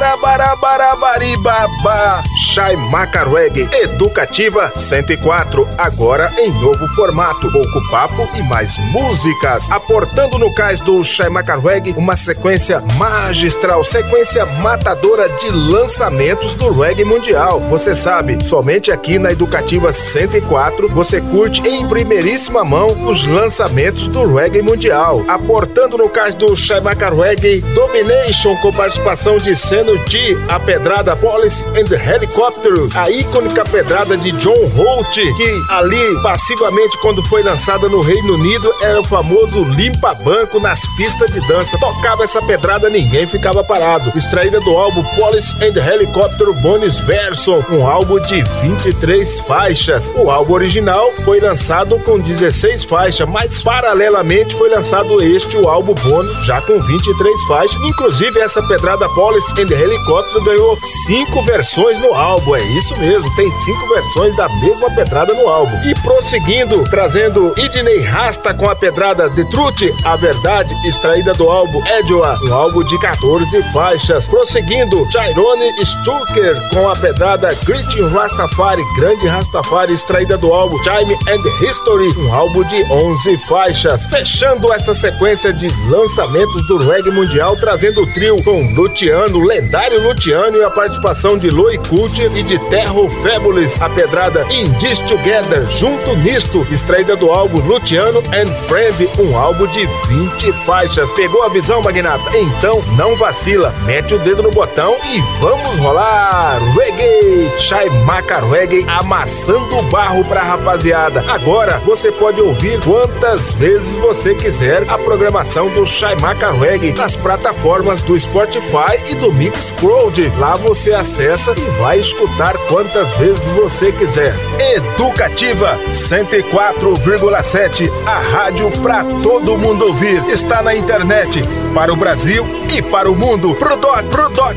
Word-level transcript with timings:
Barabarabarabaribaba. 0.00 2.24
Shai 2.38 2.74
Macarweg 2.74 3.68
Educativa 3.70 4.72
104 4.74 5.68
Agora 5.76 6.32
em 6.38 6.50
novo 6.60 6.88
formato. 6.94 7.52
Pouco 7.52 7.90
papo 7.90 8.26
e 8.34 8.42
mais 8.42 8.78
músicas. 8.92 9.70
Aportando 9.70 10.38
no 10.38 10.54
cais 10.54 10.80
do 10.80 11.04
Shai 11.04 11.28
Macarweg 11.28 11.92
Uma 11.98 12.16
sequência 12.16 12.82
magistral 12.96 13.84
Sequência 13.84 14.46
matadora 14.46 15.28
de 15.28 15.50
lançamentos 15.50 16.54
do 16.54 16.72
reggae 16.72 17.04
mundial. 17.04 17.60
Você 17.68 17.94
sabe, 17.94 18.42
somente 18.42 18.90
aqui 18.90 19.18
na 19.18 19.32
Educativa 19.32 19.92
104 19.92 20.88
Você 20.88 21.20
curte 21.20 21.60
em 21.68 21.86
primeiríssima 21.86 22.64
mão 22.64 22.88
Os 23.06 23.26
lançamentos 23.26 24.08
do 24.08 24.34
reggae 24.34 24.62
mundial. 24.62 25.22
Aportando 25.28 25.98
no 25.98 26.08
cais 26.08 26.34
do 26.34 26.56
Shai 26.56 26.80
Macarweg 26.80 27.60
Domination 27.74 28.56
com 28.56 28.72
participação 28.72 29.36
de 29.36 29.54
Seno 29.54 29.89
T 30.04 30.38
a 30.48 30.58
pedrada 30.58 31.14
Police 31.16 31.66
and 31.68 31.92
Helicopter, 31.94 32.72
a 32.94 33.10
icônica 33.10 33.64
pedrada 33.64 34.16
de 34.16 34.32
John 34.32 34.66
Holt, 34.74 35.14
que 35.14 35.62
ali, 35.68 36.22
passivamente, 36.22 36.98
quando 36.98 37.22
foi 37.24 37.42
lançada 37.42 37.88
no 37.88 38.00
Reino 38.00 38.34
Unido, 38.34 38.72
era 38.80 39.00
o 39.00 39.04
famoso 39.04 39.64
limpa-banco 39.64 40.60
nas 40.60 40.80
pistas 40.96 41.32
de 41.32 41.40
dança. 41.46 41.78
Tocava 41.78 42.24
essa 42.24 42.42
pedrada, 42.42 42.88
ninguém 42.88 43.26
ficava 43.26 43.62
parado. 43.62 44.12
Extraída 44.16 44.60
do 44.60 44.70
álbum 44.76 45.02
Police 45.16 45.54
and 45.56 45.76
Helicopter 45.76 46.52
Bonus 46.60 46.98
Version, 47.00 47.62
um 47.70 47.86
álbum 47.86 48.20
de 48.20 48.42
23 48.60 49.40
faixas. 49.40 50.12
O 50.16 50.30
álbum 50.30 50.54
original 50.54 51.12
foi 51.24 51.40
lançado 51.40 51.98
com 52.00 52.18
16 52.18 52.84
faixas, 52.84 53.28
mas 53.28 53.62
paralelamente 53.62 54.54
foi 54.54 54.68
lançado 54.68 55.22
este, 55.22 55.56
o 55.56 55.68
álbum 55.68 55.94
bônus, 55.94 56.46
já 56.46 56.60
com 56.62 56.80
23 56.80 57.44
faixas. 57.44 57.80
Inclusive, 57.82 58.38
essa 58.40 58.62
pedrada 58.62 59.08
Police 59.10 59.52
and 59.60 59.69
Helicopter 59.74 60.42
ganhou 60.42 60.78
cinco 61.06 61.42
versões 61.42 61.98
no 62.00 62.14
álbum. 62.14 62.54
É 62.56 62.62
isso 62.78 62.96
mesmo, 62.98 63.34
tem 63.36 63.50
cinco 63.64 63.88
versões 63.88 64.36
da 64.36 64.48
mesma 64.48 64.90
pedrada 64.90 65.34
no 65.34 65.48
álbum. 65.48 65.76
E 65.84 65.94
prosseguindo, 66.00 66.84
trazendo 66.90 67.54
Idney 67.58 68.00
Rasta 68.00 68.54
com 68.54 68.68
a 68.68 68.76
pedrada 68.76 69.30
The 69.30 69.44
Truth, 69.44 69.82
a 70.04 70.16
verdade, 70.16 70.74
extraída 70.86 71.32
do 71.34 71.48
álbum 71.48 71.80
Edua, 71.98 72.38
um 72.48 72.54
álbum 72.54 72.82
de 72.84 72.98
14 72.98 73.62
faixas. 73.72 74.28
Prosseguindo, 74.28 75.06
Tyrone 75.10 75.70
Stucker 75.84 76.70
com 76.72 76.88
a 76.88 76.96
pedrada 76.96 77.48
Greeting 77.64 78.08
Rastafari, 78.08 78.82
grande 78.96 79.26
Rastafari, 79.26 79.92
extraída 79.92 80.36
do 80.36 80.52
álbum 80.52 80.76
Time 80.82 81.14
and 81.28 81.64
History, 81.64 82.08
um 82.18 82.34
álbum 82.34 82.62
de 82.64 82.82
11 82.84 83.38
faixas. 83.46 84.06
Fechando 84.06 84.72
essa 84.72 84.94
sequência 84.94 85.52
de 85.52 85.68
lançamentos 85.88 86.66
do 86.66 86.78
reggae 86.78 87.10
mundial, 87.10 87.56
trazendo 87.56 88.02
o 88.02 88.12
trio 88.12 88.42
com 88.42 88.74
Luciano, 88.74 89.40
lendário 89.60 90.00
Luciano 90.00 90.56
e 90.56 90.64
a 90.64 90.70
participação 90.70 91.36
de 91.36 91.50
Loi 91.50 91.76
Cult 91.86 92.18
e 92.18 92.42
de 92.42 92.58
Terro 92.70 93.10
Fabulous, 93.22 93.80
a 93.80 93.90
pedrada 93.90 94.46
In 94.50 94.72
This 94.74 94.98
Together, 95.00 95.68
junto 95.70 96.16
nisto, 96.16 96.66
extraída 96.72 97.14
do 97.14 97.30
álbum 97.30 97.58
Luciano 97.58 98.20
and 98.32 98.50
Friend, 98.66 99.08
um 99.18 99.36
álbum 99.36 99.66
de 99.66 99.86
20 100.08 100.52
faixas. 100.64 101.12
Pegou 101.12 101.42
a 101.42 101.50
visão, 101.50 101.82
Magnata? 101.82 102.36
Então 102.38 102.82
não 102.96 103.16
vacila, 103.16 103.74
mete 103.84 104.14
o 104.14 104.18
dedo 104.18 104.42
no 104.42 104.50
botão 104.50 104.96
e 105.04 105.20
vamos 105.40 105.76
rolar! 105.76 106.58
Reggae! 106.74 107.50
Shai 107.58 107.90
Maca 108.04 108.40
Reggae 108.40 108.84
amassando 108.88 109.76
o 109.76 109.82
barro 109.84 110.24
pra 110.24 110.42
rapaziada. 110.42 111.22
Agora 111.28 111.78
você 111.80 112.10
pode 112.10 112.40
ouvir 112.40 112.80
quantas 112.80 113.52
vezes 113.52 113.94
você 113.96 114.34
quiser 114.34 114.88
a 114.88 114.96
programação 114.96 115.68
do 115.68 115.84
Shai 115.84 116.16
Maca 116.16 116.50
Reggae 116.50 116.94
nas 116.94 117.14
plataformas 117.14 118.00
do 118.00 118.18
Spotify 118.18 119.02
e 119.06 119.14
do 119.14 119.30
Mixcloud. 119.50 120.32
Lá 120.38 120.54
você 120.54 120.92
acessa 120.92 121.52
e 121.56 121.80
vai 121.80 121.98
escutar 121.98 122.56
quantas 122.68 123.12
vezes 123.14 123.48
você 123.48 123.90
quiser. 123.92 124.34
Educativa 124.76 125.78
104,7, 125.90 127.90
a 128.06 128.18
rádio 128.18 128.70
para 128.82 129.04
todo 129.22 129.58
mundo 129.58 129.86
ouvir. 129.86 130.24
Está 130.28 130.62
na 130.62 130.74
internet 130.74 131.42
para 131.74 131.92
o 131.92 131.96
Brasil 131.96 132.46
e 132.74 132.80
para 132.80 133.10
o 133.10 133.16
mundo. 133.16 133.54
Pro 133.54 133.76
doc, 133.76 134.04
pro 134.04 134.28
doc. 134.30 134.56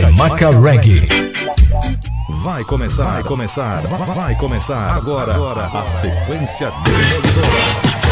Chaimaca 0.00 0.50
Reggae. 0.60 1.08
Vai 2.42 2.62
começar, 2.64 3.04
vai 3.04 3.24
começar, 3.24 3.80
vai, 4.14 4.34
começar 4.36 4.92
agora, 4.92 5.34
agora 5.34 5.66
a 5.66 5.84
sequência 5.86 6.70
demolidora. 6.84 8.07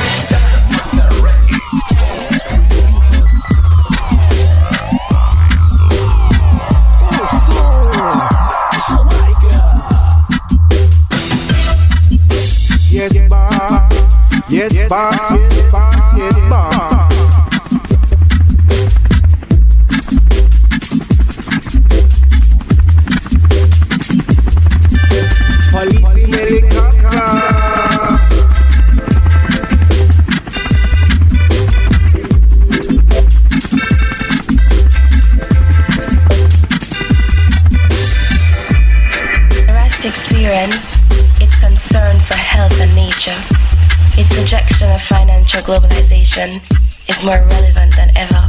Of 45.57 45.65
globalization 45.65 46.61
is 47.09 47.23
more 47.25 47.41
relevant 47.49 47.95
than 47.97 48.11
ever, 48.17 48.49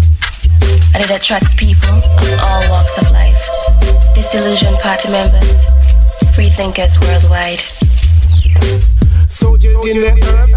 and 0.93 1.03
it 1.03 1.09
attracts 1.09 1.55
people 1.55 1.95
of 1.95 2.39
all 2.43 2.69
walks 2.69 2.97
of 2.97 3.09
life. 3.11 3.37
Disillusioned 4.13 4.77
party 4.79 5.09
members, 5.11 5.65
free 6.35 6.49
thinkers 6.49 6.99
worldwide. 6.99 7.61
Soldiers 9.29 9.85
in 9.85 9.99
the 9.99 10.11
earth, 10.25 10.51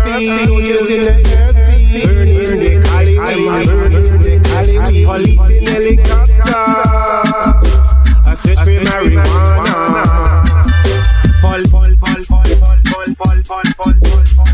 soldiers 0.48 0.90
in 0.90 1.02
the 1.02 1.12
earth, 1.38 1.54
burn 2.04 2.60
the 2.60 2.70
Cali, 2.88 3.14
burn 3.14 3.92
the 4.22 4.34
Cali, 4.42 5.04
police 5.04 5.48
in 5.50 5.66
helicopter, 5.66 6.62
a 8.28 8.36
search 8.36 8.58
for 8.58 8.80
marijuana. 8.86 10.04
Pol, 11.40 11.62
pol, 11.70 11.92
pol, 12.00 12.20
pol, 12.28 12.48
pol, 12.58 12.78
pol, 12.90 13.08
pol, 13.14 13.38
pol, 13.44 13.66
pol, 13.76 14.24
pol. 14.34 14.49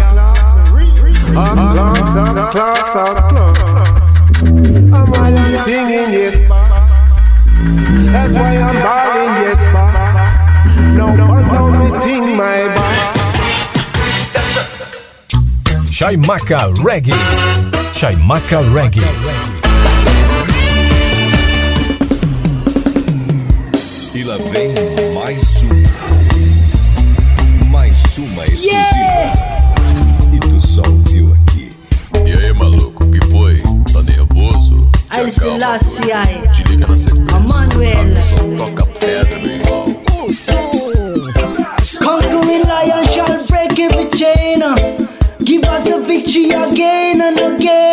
class 2.52 2.96
class. 3.30 4.10
I'm 4.42 5.54
singing 5.64 6.12
yes, 6.12 6.36
that's 8.12 8.34
why 8.34 8.58
I'm 8.58 8.78
balling 8.84 9.36
yes, 9.44 9.60
no 10.98 11.08
one 11.26 11.48
know 11.48 11.68
me 11.72 11.88
ting 12.04 12.36
my 12.36 12.68
Reggae. 16.84 17.20
Shaimaka 17.94 18.60
Reggae. 18.74 19.08
Vem 24.52 24.99
Selassie, 35.50 36.02
doido. 36.02 36.14
ai. 36.14 36.42
Te 36.54 36.64
liga 36.64 36.88
na 36.88 36.98
sequência. 36.98 37.40
Manuel. 37.40 38.12
Aqui 38.12 38.22
só 38.22 38.36
toca 38.36 38.86
pedra, 39.00 39.40
meu 39.40 39.52
irmão. 39.52 39.86
Conquering 42.00 42.64
lion 42.64 43.06
shall 43.14 43.44
break 43.48 43.80
every 43.80 44.10
chain. 44.16 44.62
Give 45.44 45.64
us 45.64 45.84
the 45.86 46.00
victory 46.06 46.52
again 46.54 47.22
and 47.22 47.40
again. 47.40 47.89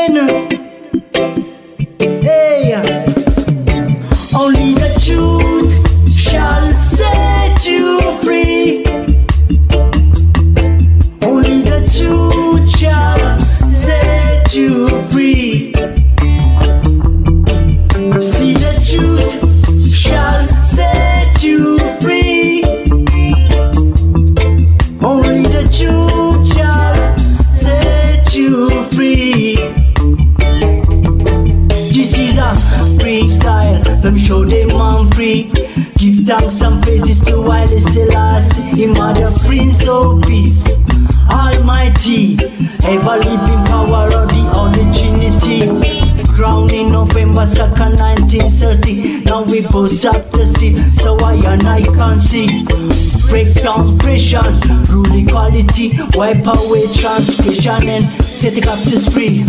Wipe 56.17 56.47
away 56.47 56.87
transgression 56.95 57.89
and 57.89 58.05
set 58.25 58.55
the 58.55 58.61
captives 58.63 59.07
free. 59.13 59.45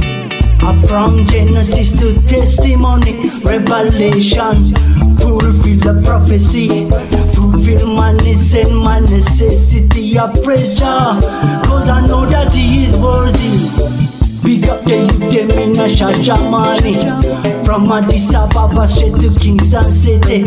Up 0.62 0.78
from 0.90 1.26
Genesis 1.26 1.98
to 2.00 2.14
testimony, 2.28 3.30
revelation, 3.44 4.76
fulfill 5.16 5.80
the 5.80 6.02
prophecy, 6.04 6.90
fulfill 7.34 7.88
my 7.96 8.12
needs 8.18 8.54
and 8.54 8.78
my 8.78 9.00
necessity 9.00 10.20
of 10.20 10.34
pressure. 10.44 11.16
Cause 11.64 11.88
I 11.88 12.06
know 12.06 12.26
that 12.26 12.52
He 12.52 12.84
is 12.84 12.98
worthy. 12.98 13.98
Big 14.44 14.68
up 14.68 14.84
the 14.84 14.98
youth, 15.32 15.50
them 15.50 15.50
in 15.60 15.72
a 15.72 15.88
Shashamani 15.88 17.66
From 17.66 17.92
Addis 17.92 18.34
Ababa 18.34 18.88
straight 18.88 19.20
to 19.20 19.34
Kingston 19.38 19.92
City 19.92 20.40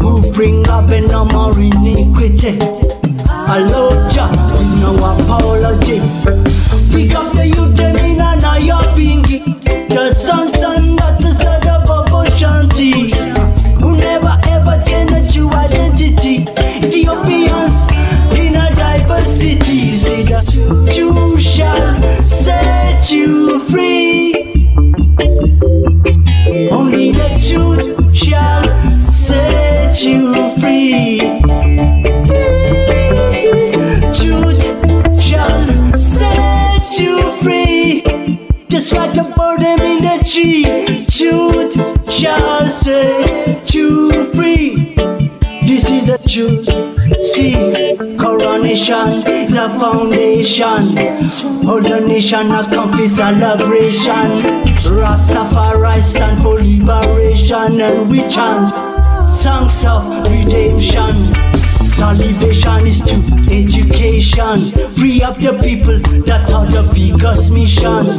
Who 0.00 0.32
bring 0.34 0.68
up 0.68 0.90
and 0.90 1.08
no 1.08 1.24
more 1.24 1.58
iniquity 1.58 2.95
I 3.48 3.60
love 3.60 4.10
Jah, 4.10 4.28
with 4.50 4.80
no 4.80 4.96
apology. 4.96 6.00
Big 6.92 7.14
up 7.14 7.32
the 7.32 7.46
youth, 7.46 7.76
them 7.76 7.96
in 7.96 8.20
a 8.20 8.36
Nayabingi 8.42 9.88
The 9.88 10.10
sons 10.12 10.45
Truth 46.36 46.66
See, 47.24 47.96
coronation 48.18 49.26
is 49.26 49.56
a 49.56 49.70
foundation 49.80 50.94
Hold 51.64 51.84
the 51.84 52.04
nation 52.06 52.50
a 52.50 52.62
complete 52.70 53.08
celebration 53.08 54.42
Rastafari 54.84 56.02
stand 56.02 56.42
for 56.42 56.60
liberation 56.60 57.80
And 57.80 58.10
we 58.10 58.18
chant 58.28 58.68
songs 59.34 59.86
of 59.86 60.04
redemption 60.28 61.16
Salvation 61.96 62.86
is 62.86 63.00
to 63.00 63.14
education. 63.50 64.72
Free 64.96 65.22
up 65.22 65.38
the 65.38 65.58
people 65.62 65.98
that 66.26 66.50
are 66.52 66.66
the 66.66 66.86
biggest 66.92 67.50
mission. 67.50 68.10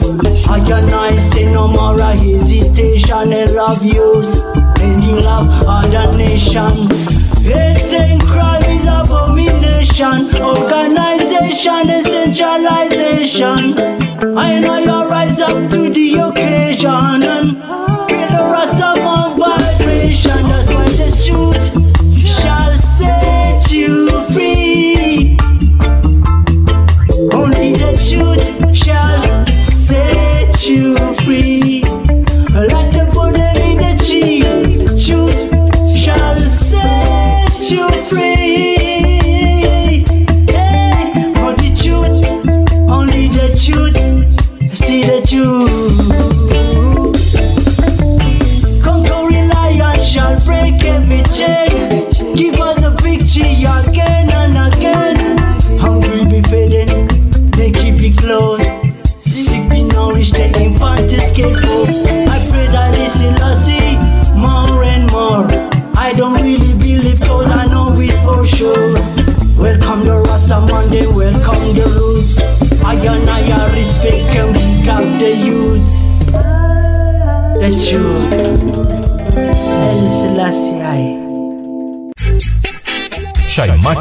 I 0.50 0.58
and 0.58 0.92
I 0.92 1.16
say 1.18 1.46
no 1.46 1.68
more 1.68 1.96
hesitation 2.00 3.34
and 3.34 3.52
love. 3.52 3.80
And 3.84 5.04
you 5.04 5.20
love 5.22 5.68
other 5.68 6.18
nation. 6.18 7.27
Hating 7.48 8.20
crime 8.20 8.62
is 8.64 8.84
abomination. 8.84 10.36
Organization 10.36 11.90
and 11.90 12.06
centralization. 12.06 13.80
I 14.38 14.60
know 14.60 14.78
you 14.80 15.10
rise 15.10 15.40
up 15.40 15.70
to 15.72 15.90
the 15.90 16.16
occasion 16.28 17.24
and 17.24 17.52
feel 18.06 18.28
the 18.36 18.44
rest 18.52 18.82
of 18.82 18.98
my 18.98 19.34
vibration. 19.40 20.44
That's 20.50 20.70
why 20.74 20.90
the 20.90 21.10
truth 21.26 21.66
shall 22.28 22.76
set 22.76 23.72
you 23.72 24.10
free. 24.34 25.38
Only 27.32 27.72
the 27.82 27.96
truth 28.10 28.76
shall 28.76 29.48
set 29.48 30.68
you 30.68 30.98
free. 30.98 31.07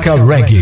A 0.09 0.15
Reggae. 0.15 0.56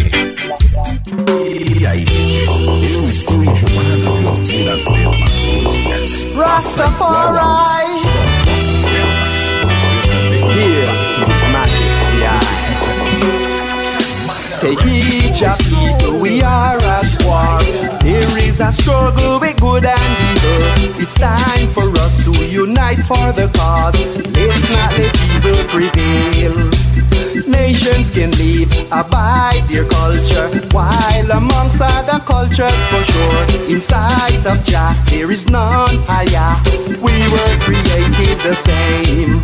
Cultures 32.25 32.81
for 32.91 33.03
sure. 33.13 33.45
Inside 33.69 34.47
of 34.47 34.63
Jah, 34.65 34.95
there 35.11 35.31
is 35.31 35.49
none 35.49 36.03
higher. 36.07 36.53
We 37.01 37.15
were 37.33 37.55
created 37.67 38.39
the 38.41 38.55
same. 38.55 39.43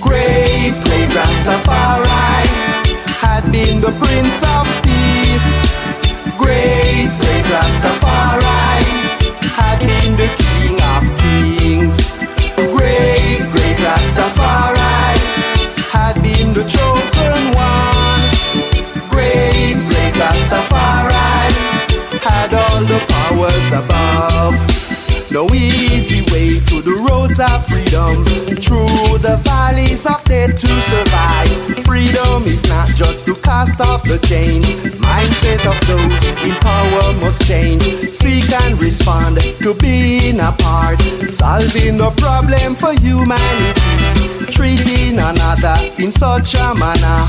Great, 0.00 0.72
great 0.84 1.10
Rastafari 1.10 2.46
had 3.20 3.50
been 3.52 3.80
the 3.80 3.92
Prince 4.02 4.42
freedom. 27.68 28.24
Through 28.56 29.18
the 29.18 29.40
valleys 29.44 30.06
of 30.06 30.22
death 30.24 30.58
to 30.60 30.66
survive. 30.66 31.84
Freedom 31.84 32.42
is 32.44 32.62
not 32.68 32.88
just 32.88 33.26
to 33.26 33.34
cast 33.36 33.80
off 33.80 34.02
the 34.04 34.18
chains. 34.18 34.66
Mindset 35.00 35.62
of 35.66 35.78
those 35.86 36.22
in 36.46 36.54
power 36.60 37.12
must 37.14 37.42
change. 37.46 37.84
Seek 38.14 38.50
and 38.62 38.80
respond 38.80 39.38
to 39.62 39.74
being 39.74 40.40
a 40.40 40.52
part. 40.52 41.00
Solving 41.28 41.96
the 41.96 42.10
problem 42.16 42.74
for 42.74 42.92
humanity. 42.92 44.46
Treating 44.50 45.18
another 45.18 45.76
in 45.98 46.12
such 46.12 46.54
a 46.54 46.74
manner. 46.74 47.20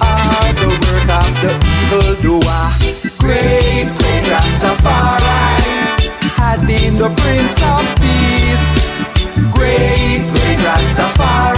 Are 0.00 0.52
the 0.60 0.70
work 0.84 1.08
of 1.20 1.32
the 1.42 1.52
evildoer. 1.80 2.64
Great, 3.18 3.86
great 3.98 4.24
Rastafari 4.32 5.54
had 6.36 6.66
been 6.66 6.96
the 6.96 7.08
Prince 7.20 7.56
of 7.62 7.84
Peace. 8.00 8.13
Great, 9.54 10.20
great 10.32 10.58
Rastafari 10.58 11.53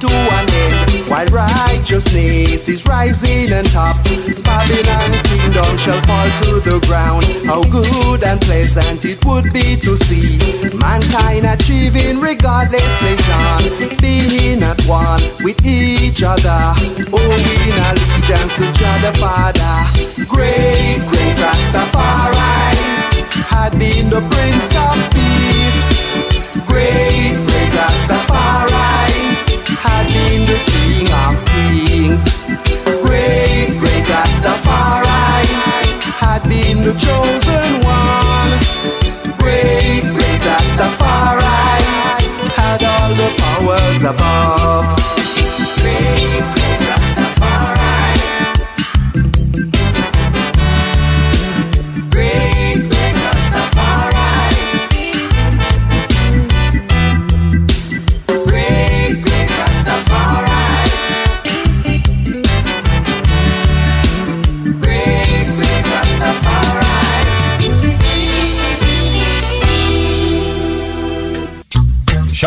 to 0.00 0.08
an 0.08 0.48
end. 0.50 1.10
While 1.10 1.26
righteousness 1.26 2.68
is 2.68 2.84
rising 2.86 3.52
on 3.52 3.64
top, 3.64 4.02
Babylon 4.42 5.12
kingdom 5.24 5.76
shall 5.76 6.00
fall 6.08 6.28
to 6.42 6.60
the 6.60 6.80
ground. 6.86 7.24
How 7.44 7.62
good 7.64 8.24
and 8.24 8.40
pleasant 8.40 9.04
it 9.04 9.24
would 9.24 9.52
be 9.52 9.76
to 9.76 9.96
see 9.96 10.38
mankind 10.74 11.44
achieving 11.44 12.20
regardless 12.20 12.92
nation, 13.02 13.96
being 13.98 14.62
at 14.62 14.80
one 14.84 15.22
with 15.44 15.60
each 15.64 16.22
other, 16.22 16.62
owing 17.12 17.76
allegiance 17.88 18.54
to 18.56 18.72
Jah 18.72 18.98
the 19.04 19.12
Father. 19.18 19.76
Great, 20.28 21.00
great 21.08 21.36
Rastafari 21.36 22.40
had 23.52 23.78
been 23.78 24.08
the 24.08 24.20
Prince 24.20 24.74
of 24.74 25.10
Peace. 25.10 25.29
Had 29.82 30.06
been 30.08 30.44
the 30.44 30.58
King 30.72 31.08
of 31.24 31.42
Kings. 31.46 32.42
Great, 33.02 33.78
great 33.78 34.04
Rastafari 34.12 35.06
had 36.20 36.42
been 36.46 36.82
the 36.82 36.92
chosen 36.92 37.79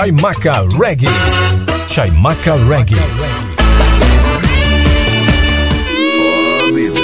Chaimaca 0.04 0.68
Reggae. 0.72 1.08
Chaimaca 1.88 2.58
Reggae. 2.68 3.00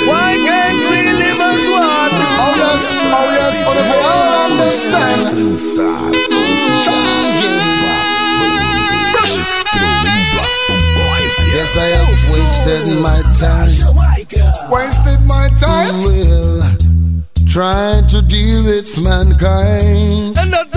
Why 0.06 0.36
can't 0.36 0.84
we 0.92 1.00
live 1.16 1.40
as 1.40 1.66
one? 1.72 2.12
Oh 2.44 2.56
yes, 2.58 2.84
oh 3.00 3.28
yes, 3.40 3.56
oh 3.66 3.72
if 3.80 3.88
we 3.88 3.98
all 4.04 4.52
understand. 4.52 5.22
Yes, 11.56 11.72
I 11.78 11.88
have 11.96 12.20
wasted 12.34 12.86
my 13.00 13.20
time. 13.40 13.76
Wasted 14.70 15.22
my 15.26 15.48
time. 15.58 16.04
Well, 16.04 16.62
trying 17.48 18.08
to 18.08 18.22
deal 18.22 18.66
with 18.66 18.98
mankind. 19.02 20.38
And 20.38 20.52
that's 20.52 20.69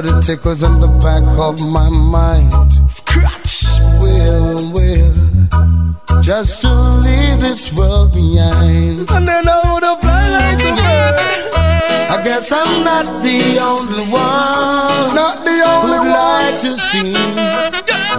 But 0.00 0.16
it 0.16 0.22
tickles 0.22 0.62
in 0.62 0.80
the 0.80 0.88
back 1.04 1.22
of 1.38 1.60
my 1.60 1.90
mind. 1.90 2.50
Scratch. 2.88 3.66
Will, 4.00 4.72
will. 4.72 6.22
just 6.22 6.62
to 6.62 6.72
leave 7.04 7.42
this 7.42 7.70
world 7.74 8.14
behind. 8.14 9.10
And 9.10 9.28
then 9.28 9.46
I 9.46 9.60
would 9.74 9.82
have 9.82 10.00
fly 10.00 10.24
like 10.30 10.58
a 10.58 10.72
bird. 10.72 12.16
I 12.16 12.22
guess 12.24 12.50
I'm 12.50 12.82
not 12.82 13.22
the 13.22 13.58
only 13.60 14.04
one. 14.08 15.14
Not 15.14 15.44
the 15.44 15.60
only 15.68 15.98
who'd 15.98 16.08
one. 16.08 16.48
like 16.48 16.60
to 16.62 16.78
see 16.78 17.12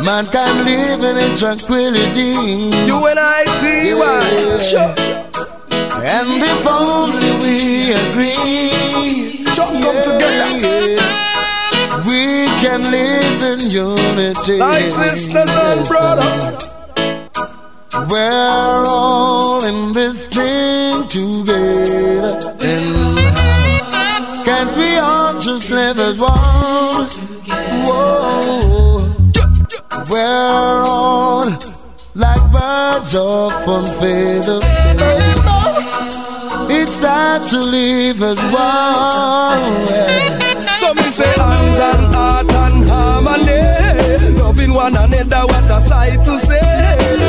mankind 0.06 0.66
living 0.66 1.18
in 1.18 1.36
tranquility. 1.36 2.38
You 2.86 3.08
and 3.08 3.18
I, 3.18 3.42
T.Y. 3.58 4.58
Sure. 4.70 4.94
And 6.06 6.44
if 6.44 6.68
only 6.68 7.32
we 7.42 7.94
agree, 7.94 9.46
Jump 9.52 9.84
come 9.84 10.04
together. 10.04 11.01
Can 12.62 12.84
live 12.92 13.42
in 13.52 13.72
unity. 13.72 14.58
Like 14.60 14.92
sisters 14.92 15.50
and 15.68 15.88
brothers. 15.88 16.72
We're 18.08 18.84
all 18.86 19.64
in 19.66 19.94
this 19.94 20.20
thing 20.28 21.08
together. 21.08 22.40
And 22.62 23.18
can't 24.46 24.78
we 24.78 24.96
all 24.98 25.40
just 25.40 25.72
live 25.72 26.00
as 26.00 26.20
one? 26.20 27.08
Whoa. 27.86 29.12
We're 30.10 30.84
all 30.86 31.50
like 32.14 32.44
birds 32.52 33.16
of 33.16 33.66
one 33.66 33.88
feather. 34.00 34.60
It's 36.70 37.00
time 37.00 37.42
to 37.50 37.60
live 37.60 38.22
as 38.22 38.40
one. 38.54 40.22
So 40.80 40.94
me 40.94 41.04
say 41.04 41.32
hands 41.38 41.80
and 41.80 42.06
heart 42.14 42.51
harmony 43.24 44.38
Loving 44.40 44.74
one 44.74 44.96
another, 44.96 45.46
what 45.48 45.72
a 45.72 45.82
sight 45.82 46.20
to 46.26 46.40
say. 46.40 46.60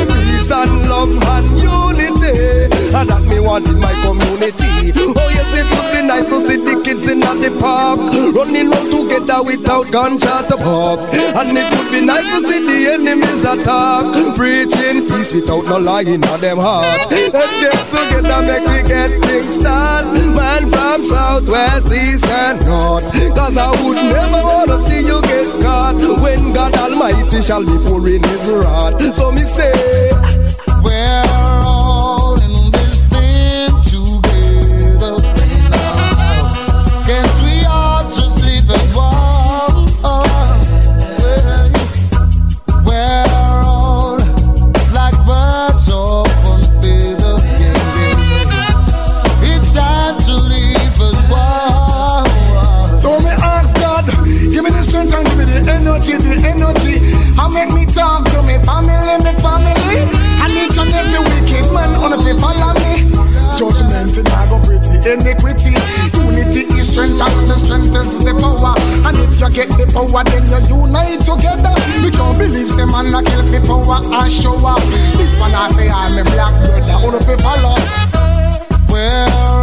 Peace 0.07 0.51
and 0.51 0.89
love 0.89 1.09
and 1.09 1.45
unity. 1.61 2.69
And 2.95 3.09
that 3.09 3.21
me 3.29 3.39
want 3.39 3.67
in 3.67 3.79
my 3.79 3.93
community. 4.03 4.91
Oh 5.15 5.29
yes, 5.29 5.57
it 5.57 5.72
nice 6.07 6.25
to 6.25 6.39
see 6.47 6.57
the 6.57 6.81
kids 6.83 7.11
in 7.11 7.19
the 7.19 7.51
park. 7.59 7.99
Running 8.35 8.69
round 8.69 8.91
together 8.91 9.43
without 9.43 9.91
gunshot 9.91 10.49
to 10.49 10.57
pop 10.57 10.99
And 11.37 11.57
it 11.57 11.69
would 11.77 11.91
be 11.91 12.01
nice 12.05 12.25
to 12.29 12.39
see 12.47 12.59
the 12.59 12.77
enemies 12.93 13.43
attack. 13.43 14.11
Preaching 14.35 15.05
peace 15.07 15.31
without 15.33 15.65
no 15.65 15.77
lying 15.77 16.23
on 16.25 16.39
them 16.41 16.57
heart. 16.57 17.09
Let's 17.11 17.55
get 17.59 17.79
together, 17.91 18.41
make 18.43 18.65
we 18.65 18.87
get 18.87 19.11
things 19.23 19.59
done 19.59 20.33
Man 20.35 20.69
from 20.69 21.03
south, 21.03 21.47
west, 21.49 21.91
east 21.91 22.25
and 22.27 22.59
north. 22.65 23.05
Cause 23.35 23.57
I 23.57 23.69
would 23.83 23.97
never 24.11 24.41
wanna 24.43 24.79
see 24.79 25.01
you 25.05 25.21
get 25.21 25.61
caught. 25.61 25.95
When 26.21 26.53
God 26.53 26.75
Almighty 26.77 27.41
shall 27.41 27.63
be 27.63 27.77
pouring 27.85 28.23
his 28.23 28.49
wrath. 28.49 29.15
So 29.15 29.31
me 29.31 29.41
say 29.41 29.71
We're 30.83 31.22
man 62.41 62.57
on 62.61 62.75
the 62.75 62.93
follow 62.93 63.13
me. 63.13 63.13
Judgment 63.57 64.17
in 64.17 64.25
go 64.49 64.57
pretty 64.65 64.97
iniquity. 65.05 65.73
Unity 66.17 66.65
is 66.79 66.89
strength 66.89 67.21
and 67.21 67.49
the 67.49 67.57
strength 67.57 67.95
is 67.95 68.19
the 68.23 68.33
power. 68.33 68.73
And 69.05 69.17
if 69.17 69.39
you 69.39 69.49
get 69.49 69.69
the 69.77 69.85
power, 69.93 70.23
then 70.25 70.45
you 70.49 70.85
unite 70.85 71.21
together. 71.21 71.73
We 72.01 72.09
can't 72.11 72.37
believe 72.37 72.71
some 72.71 72.91
man 72.91 73.13
a 73.13 73.21
kill 73.21 73.43
the 73.43 73.59
power 73.65 73.99
and 74.01 74.31
show 74.31 74.57
up. 74.65 74.81
This 75.17 75.37
one 75.39 75.53
I 75.53 75.69
say 75.75 75.89
I'm 75.89 76.17
a 76.17 76.23
black 76.31 76.53
brother, 76.65 76.97
all 77.03 77.13
of 77.13 77.27
follow. 77.41 77.77
We're 78.89 79.62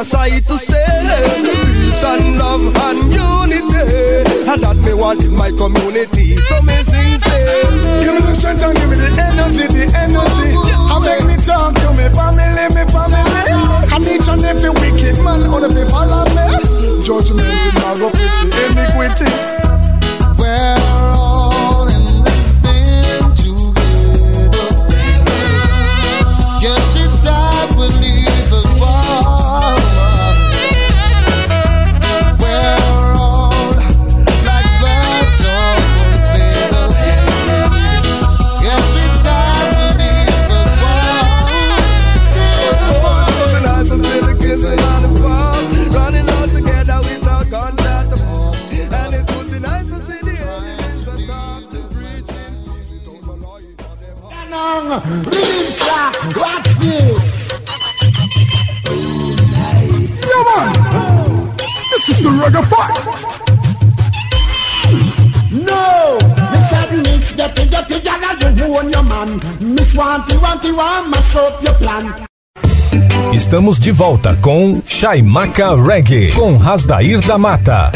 a 0.00 0.04
sight 0.04 0.44
to 0.46 0.56
stay 0.56 0.84
Peace 1.44 2.04
and 2.04 2.38
love 2.38 2.64
and 2.88 3.12
unity 3.12 4.48
And 4.48 4.62
that 4.62 4.76
me 4.84 4.94
want 4.94 5.22
in 5.22 5.36
my 5.36 5.50
community 5.50 6.36
So 6.36 6.62
me 6.62 6.74
sing 6.82 7.20
say 7.20 8.00
Give 8.00 8.14
me 8.14 8.20
the 8.24 8.34
strength 8.34 8.64
and 8.64 8.76
give 8.76 8.88
me 8.88 8.96
the 8.96 9.10
energy, 9.20 9.66
the 9.68 9.84
energy. 10.00 10.56
And 10.56 11.04
make 11.04 11.24
me 11.28 11.36
talk 11.44 11.74
to 11.74 11.92
me 11.92 12.08
family, 12.16 12.66
me 12.72 12.84
family. 12.88 13.52
And 13.92 14.04
each 14.08 14.28
and 14.28 14.42
every 14.42 14.70
wicked 14.70 15.22
man 15.22 15.44
on 15.44 15.62
the 15.62 15.68
people 15.68 15.90
follow 15.90 16.24
me. 16.32 17.04
Judgment 17.04 17.44
in 17.44 17.74
my 17.76 17.92
iniquity. 18.64 19.69
Reggae 62.40 62.62
part. 62.70 62.94
No, 65.50 66.18
Miss 66.52 67.34
get 67.36 67.58
it, 67.58 67.70
get 67.70 67.90
it, 67.90 68.02
gyal, 68.02 68.56
you 68.56 68.76
own 68.76 68.90
your 68.90 69.02
man. 69.02 69.40
Miss 69.60 69.92
Wanty, 69.94 70.36
Wanty, 70.38 70.72
want 70.74 71.10
mash 71.10 71.36
up 71.36 71.62
your 71.62 71.74
plan. 71.74 72.26
Estamos 73.32 73.78
de 73.78 73.92
volta 73.92 74.36
com 74.36 74.82
Chaimaca 74.86 75.76
Reggae, 75.76 76.32
com 76.32 76.56
Rasdair 76.56 77.20
da 77.20 77.38
Mata. 77.38 77.92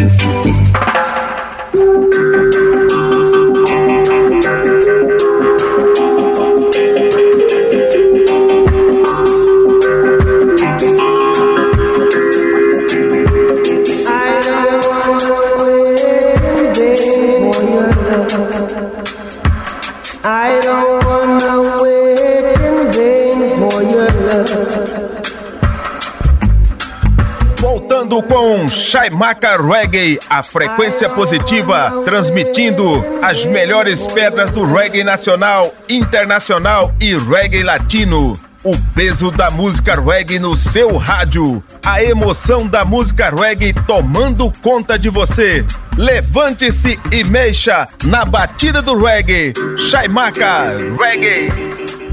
Shaimaka 29.24 29.56
Reggae, 29.56 30.18
a 30.28 30.42
frequência 30.42 31.08
positiva, 31.08 32.02
transmitindo 32.04 32.84
as 33.22 33.46
melhores 33.46 34.06
pedras 34.08 34.50
do 34.50 34.66
reggae 34.66 35.02
nacional, 35.02 35.72
internacional 35.88 36.94
e 37.00 37.16
reggae 37.16 37.62
latino. 37.62 38.34
O 38.62 38.76
peso 38.94 39.30
da 39.30 39.50
música 39.50 39.98
reggae 39.98 40.38
no 40.38 40.54
seu 40.54 40.98
rádio. 40.98 41.64
A 41.87 42.04
emoção 42.04 42.66
da 42.66 42.84
música 42.84 43.30
reggae 43.30 43.72
tomando 43.72 44.52
conta 44.60 44.98
de 44.98 45.08
você. 45.08 45.64
Levante-se 45.96 47.00
e 47.10 47.24
mexa 47.24 47.88
na 48.04 48.26
batida 48.26 48.82
do 48.82 49.02
reggae. 49.02 49.54
Shaimaka 49.78 50.66
Reggae. 51.00 51.48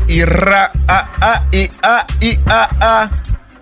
Ira 0.08 0.72
a 0.88 1.08
a 1.22 1.42
i 1.52 1.70
a 1.84 2.06
i 2.22 2.40
a 2.48 2.70
a. 2.80 3.10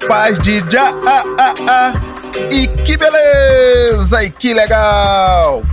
Paz 0.07 0.37
de 0.37 0.63
já 0.69 0.89
a 0.89 1.23
a 1.37 1.53
a. 1.67 2.18
E 2.51 2.67
que 2.67 2.97
beleza! 2.97 4.23
E 4.23 4.29
que 4.29 4.53
legal! 4.53 5.63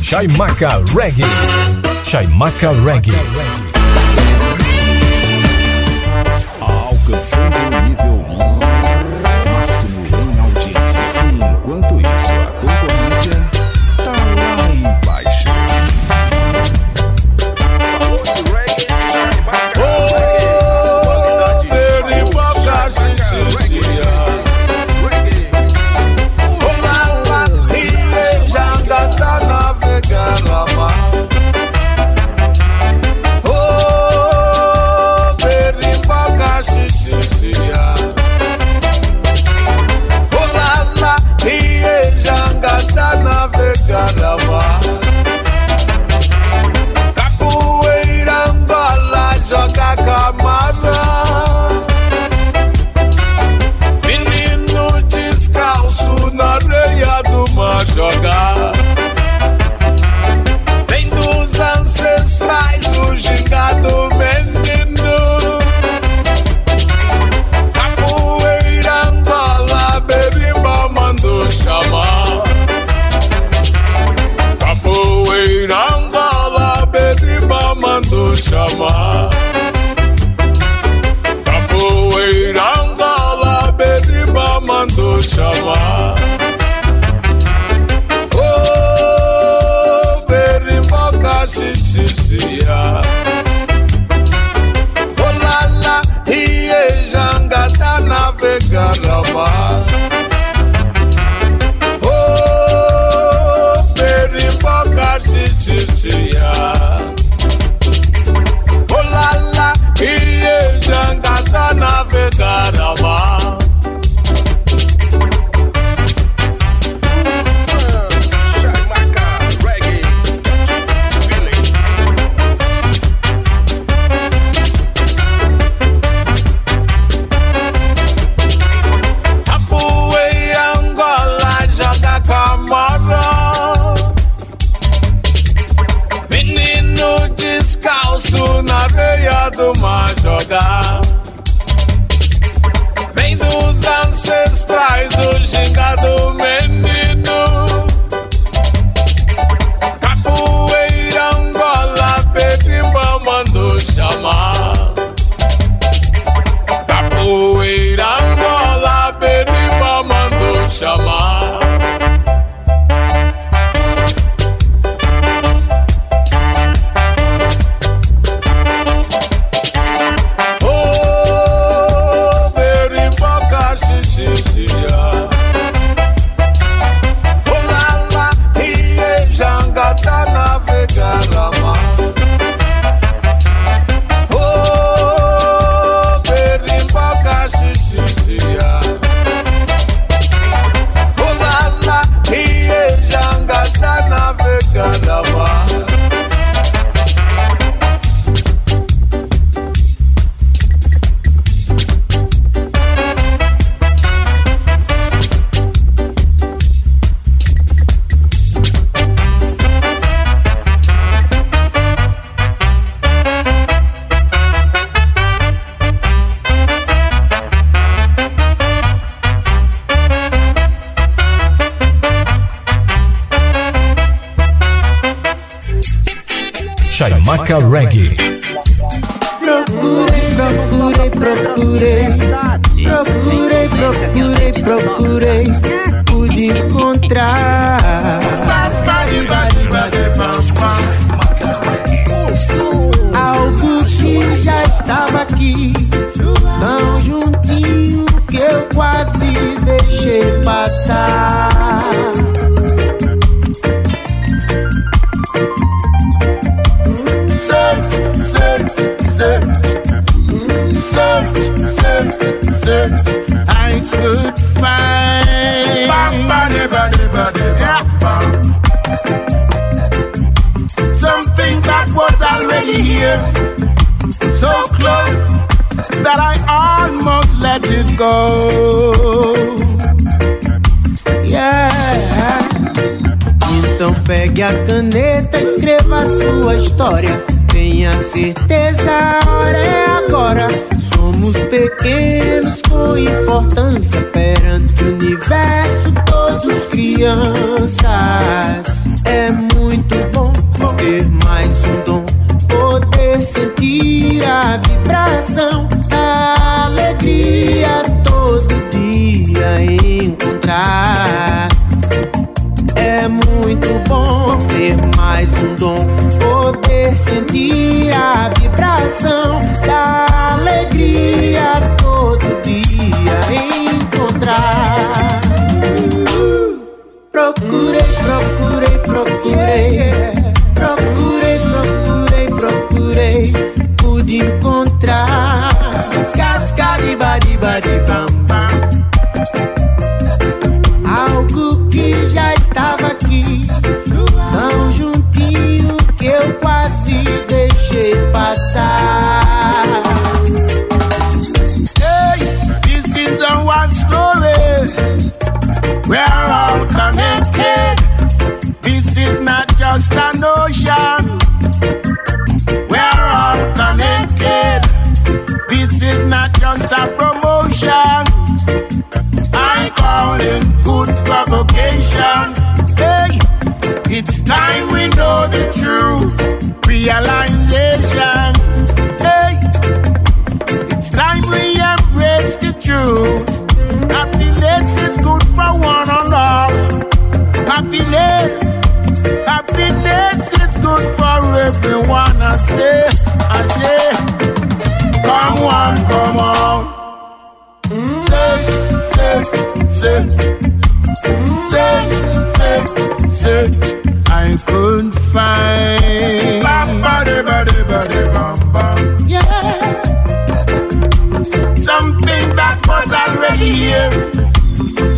Chaimaca 0.00 0.78
Reggae. 0.94 1.24
Chaimaca 2.04 2.70
Reggae. 2.84 3.12
Alcançando 6.60 7.56
o 7.56 7.88
nível 7.88 8.25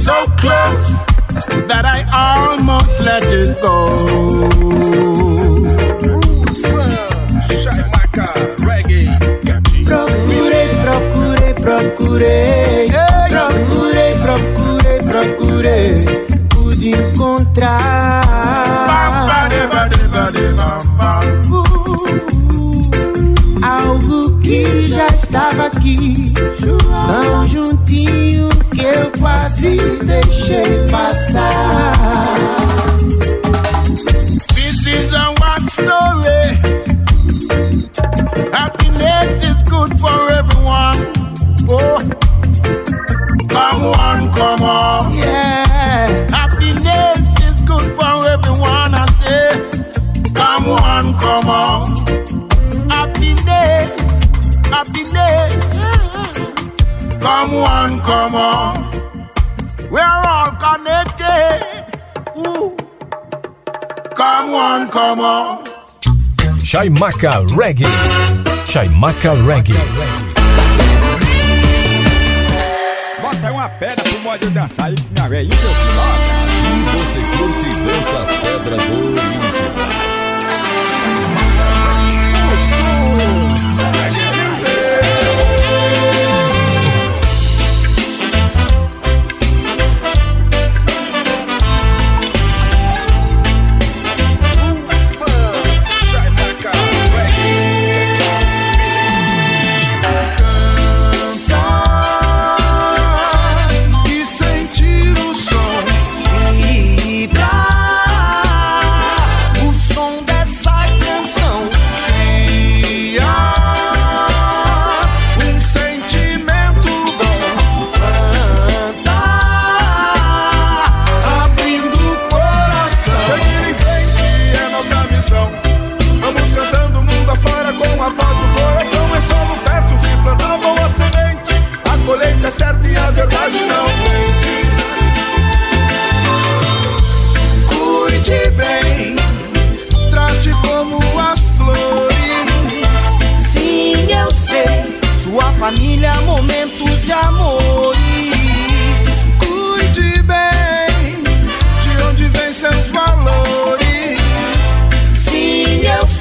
so 0.08 0.24
close 0.40 0.88
that 1.68 1.84
I 1.84 1.98
almost 2.24 2.94
let 3.08 3.24
it 3.24 3.60
go. 3.60 3.74
Procurei, 9.84 10.68
procurei, 10.84 11.52
procurei, 11.64 12.88
procurei, 13.34 14.12
procurei, 14.24 14.98
procurei, 15.10 15.92
pude 16.48 16.88
encontrar. 16.90 18.24
Algo 23.62 24.38
que 24.38 24.88
já 24.88 25.06
estava 25.08 25.66
aqui, 25.66 26.32
tão 27.10 27.46
juntinho. 27.46 28.27
Que 29.18 29.20
quase 29.20 29.76
deixei 30.04 30.86
passar. 30.90 32.56
This 34.54 34.86
is 34.86 35.12
a 35.14 35.34
one 35.40 35.68
story. 35.68 36.56
Happiness 38.52 39.42
is 39.42 39.62
good 39.64 39.98
for 39.98 40.30
everyone. 40.30 41.12
Oh, 41.68 41.98
come 43.48 43.84
on, 43.84 44.32
come 44.32 44.62
on. 44.62 45.12
Yeah. 45.12 46.26
Happiness 46.30 47.34
is 47.40 47.62
good 47.62 47.90
for 47.98 48.26
everyone. 48.28 48.94
I 48.94 49.06
say, 49.20 50.30
come 50.32 50.68
on, 50.68 51.14
come 51.18 51.48
on. 51.48 51.96
Happiness, 52.88 54.22
happiness. 54.70 55.78
Come 57.20 57.54
on, 57.54 58.00
come 58.00 58.34
on. 58.34 58.87
We're 59.90 60.02
all 60.02 60.50
connected. 60.52 61.64
Ooh. 62.36 62.76
Come 64.14 64.54
on, 64.54 64.90
come 64.90 65.20
on. 65.20 65.64
Chaimaca 66.62 67.46
Reggae. 67.56 67.86
Chaimaca 68.66 69.32
Reggae. 69.46 69.72
Bota 73.22 73.46
aí 73.46 73.52
uma 73.52 73.68
pedra 73.70 74.04
pro 74.04 74.18
modo 74.20 74.50
dançar 74.50 74.86
aí 74.86 74.94
minha 75.10 75.28
velhinha 75.28 75.56
lá. 75.96 76.38
E 76.66 76.82
você 76.92 77.20
curte 77.38 77.66
e 77.66 77.72
dança 77.86 78.18
as 78.18 78.30
pedras 78.36 78.90
originais. 78.90 80.07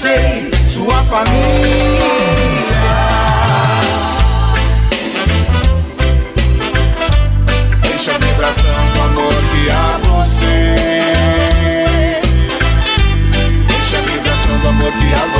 Sei, 0.08 0.50
sua 0.66 1.04
família. 1.04 1.38
Deixa 7.82 8.16
a 8.16 8.18
vibração 8.18 8.92
do 8.94 9.02
amor 9.02 9.34
guiar 9.52 10.00
você. 10.00 10.76
Deixa 13.68 13.98
a 13.98 14.02
vibração 14.02 14.60
do 14.60 14.68
amor 14.70 14.92
guiar 14.94 15.28
você. 15.28 15.37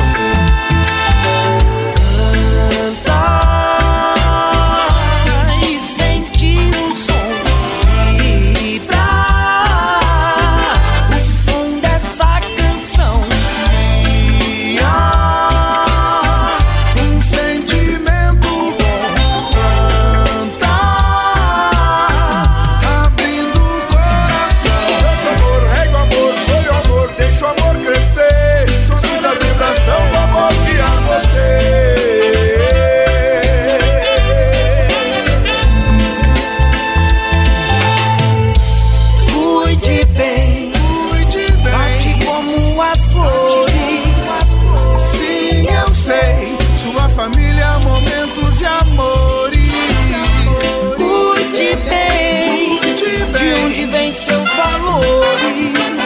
Vem 54.08 54.12
seus 54.12 54.50
valores. 54.54 56.02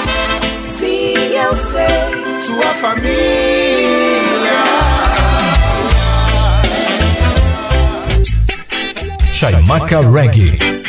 Sim, 0.61 1.15
eu 1.35 1.55
sei, 1.55 2.41
sua 2.43 2.75
família. 2.75 3.13
Chaimaca 9.33 10.01
Reggae. 10.01 10.82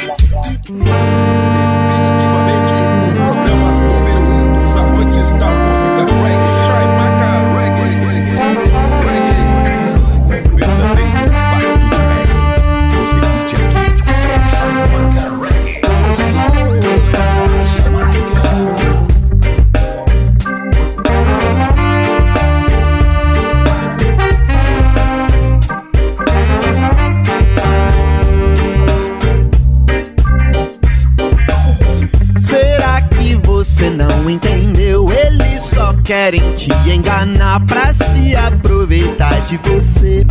De 39.48 39.58
você. 39.58 40.26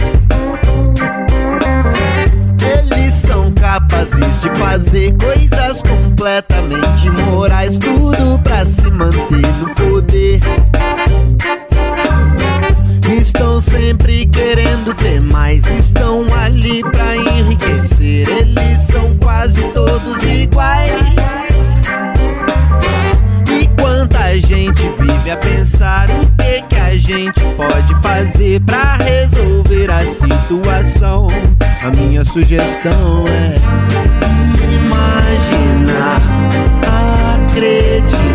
Eles 2.64 3.14
são 3.14 3.50
capazes 3.52 4.40
de 4.40 4.58
fazer 4.58 5.14
coisas 5.16 5.82
completamente 5.82 7.06
imorais, 7.06 7.78
tudo 7.78 8.38
pra 8.42 8.64
se 8.64 8.90
manter 8.90 9.46
no 9.60 9.74
poder. 9.74 10.40
Estão 13.20 13.60
sempre 13.60 14.26
querendo 14.26 14.94
ter 14.94 15.20
mais, 15.20 15.64
estão 15.66 16.26
ali 16.42 16.82
pra 16.82 17.16
enriquecer. 17.16 18.28
Eles 18.28 18.80
são 18.80 19.14
quase 19.16 19.62
todos 19.72 20.22
iguais. 20.22 20.90
E 23.50 23.68
quanta 23.80 24.38
gente 24.40 24.88
vive 24.98 25.30
a 25.30 25.36
pensar 25.36 26.08
o 26.10 26.26
que 26.42 26.62
que 26.62 26.76
a 26.76 26.96
gente 26.96 27.31
pode 27.68 27.94
fazer 28.02 28.60
pra 28.60 28.96
resolver 28.96 29.90
a 29.90 29.98
situação. 29.98 31.26
A 31.82 31.90
minha 31.90 32.24
sugestão 32.24 33.24
é 33.28 33.56
imaginar, 34.74 36.20
acreditar, 37.44 38.31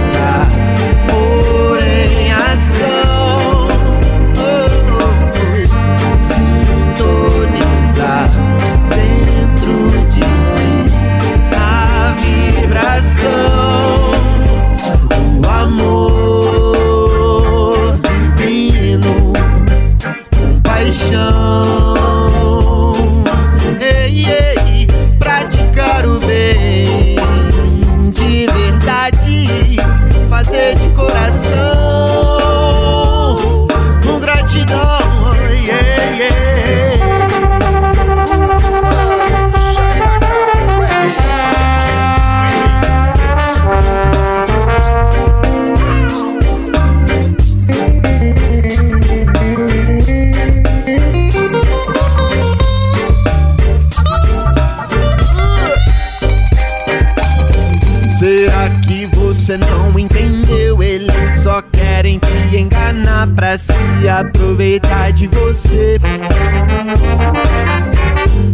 aproveitar 64.20 65.12
de 65.12 65.28
você. 65.28 66.00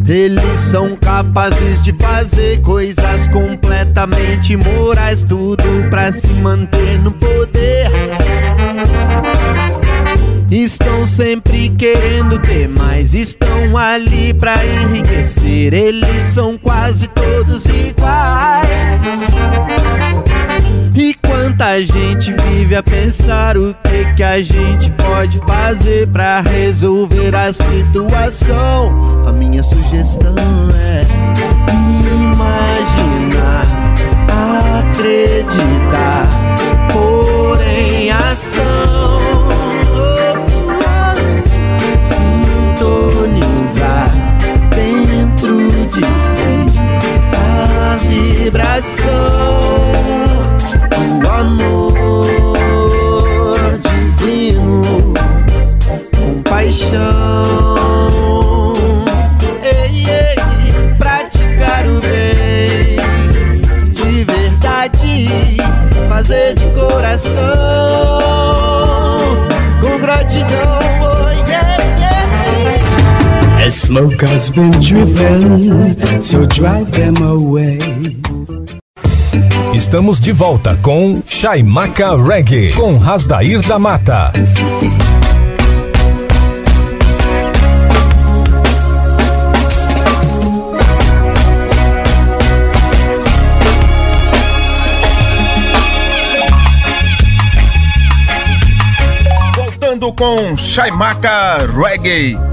Eles 0.08 0.60
são 0.60 0.96
capazes 0.98 1.82
de 1.82 1.94
fazer 1.94 2.60
coisas 2.62 3.28
completamente 3.28 4.58
morais, 4.58 5.24
tudo 5.24 5.64
pra 5.90 6.12
se 6.12 6.32
manter 6.34 7.00
no 7.00 7.12
poder. 7.14 7.90
Estão 10.52 11.06
sempre 11.08 11.70
querendo 11.70 12.38
ter 12.40 12.68
mais, 12.68 13.14
estão 13.14 13.78
ali 13.78 14.34
pra 14.34 14.64
enriquecer. 14.66 15.74
Eles 15.74 16.26
são 16.34 16.58
quase 16.58 17.08
todos 17.08 17.66
iguais. 17.66 18.70
Quanta 21.64 21.86
gente 21.86 22.34
vive 22.34 22.76
a 22.76 22.84
pensar 22.84 23.56
o 23.56 23.74
que, 23.74 24.14
que 24.16 24.24
a 24.24 24.42
gente 24.42 24.92
pode 24.92 25.40
fazer 25.48 26.06
pra 26.10 26.42
resolver 26.42 27.34
a 27.34 27.54
situação. 27.54 29.26
A 29.26 29.32
minha 29.32 29.64
sugestão 29.64 30.36
é 30.76 31.04
imaginar, 32.34 33.64
acreditar, 34.92 36.28
pôr 36.92 37.58
em 37.62 38.12
ação. 38.12 39.48
Sintonizar 42.74 44.10
dentro 44.76 45.70
de 45.88 46.02
si 46.02 46.66
a 47.40 47.96
vibração 47.96 49.93
amor 51.40 52.28
divino, 54.18 54.82
compaixão. 56.16 56.94
Ei, 59.64 60.04
ei, 60.08 60.36
praticar 60.98 61.88
o 61.88 62.00
bem 62.00 62.98
de 63.92 64.24
verdade, 64.24 65.58
fazer 66.08 66.54
de 66.54 66.66
coração, 66.72 67.32
com 69.82 70.00
gratidão. 70.00 70.80
Oh, 71.02 71.30
yeah, 71.50 71.78
yeah. 72.00 73.66
A 73.66 73.70
smoke 73.72 74.24
has 74.26 74.50
been 74.50 74.72
driven, 74.80 76.22
so 76.22 76.46
drive 76.46 76.92
them 76.92 77.16
away. 77.24 77.80
Estamos 79.74 80.20
de 80.22 80.32
volta 80.32 80.78
com 80.84 81.24
Chaimaca 81.26 82.16
Reggae, 82.16 82.74
com 82.74 82.96
Rasdair 82.96 83.60
da 83.68 83.80
Mata. 83.80 84.32
Voltando 99.56 100.14
com 100.14 100.56
Chaimaca 100.56 101.66
Reggae. 101.76 102.53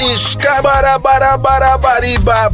Escabarabarabarabariba 0.00 2.50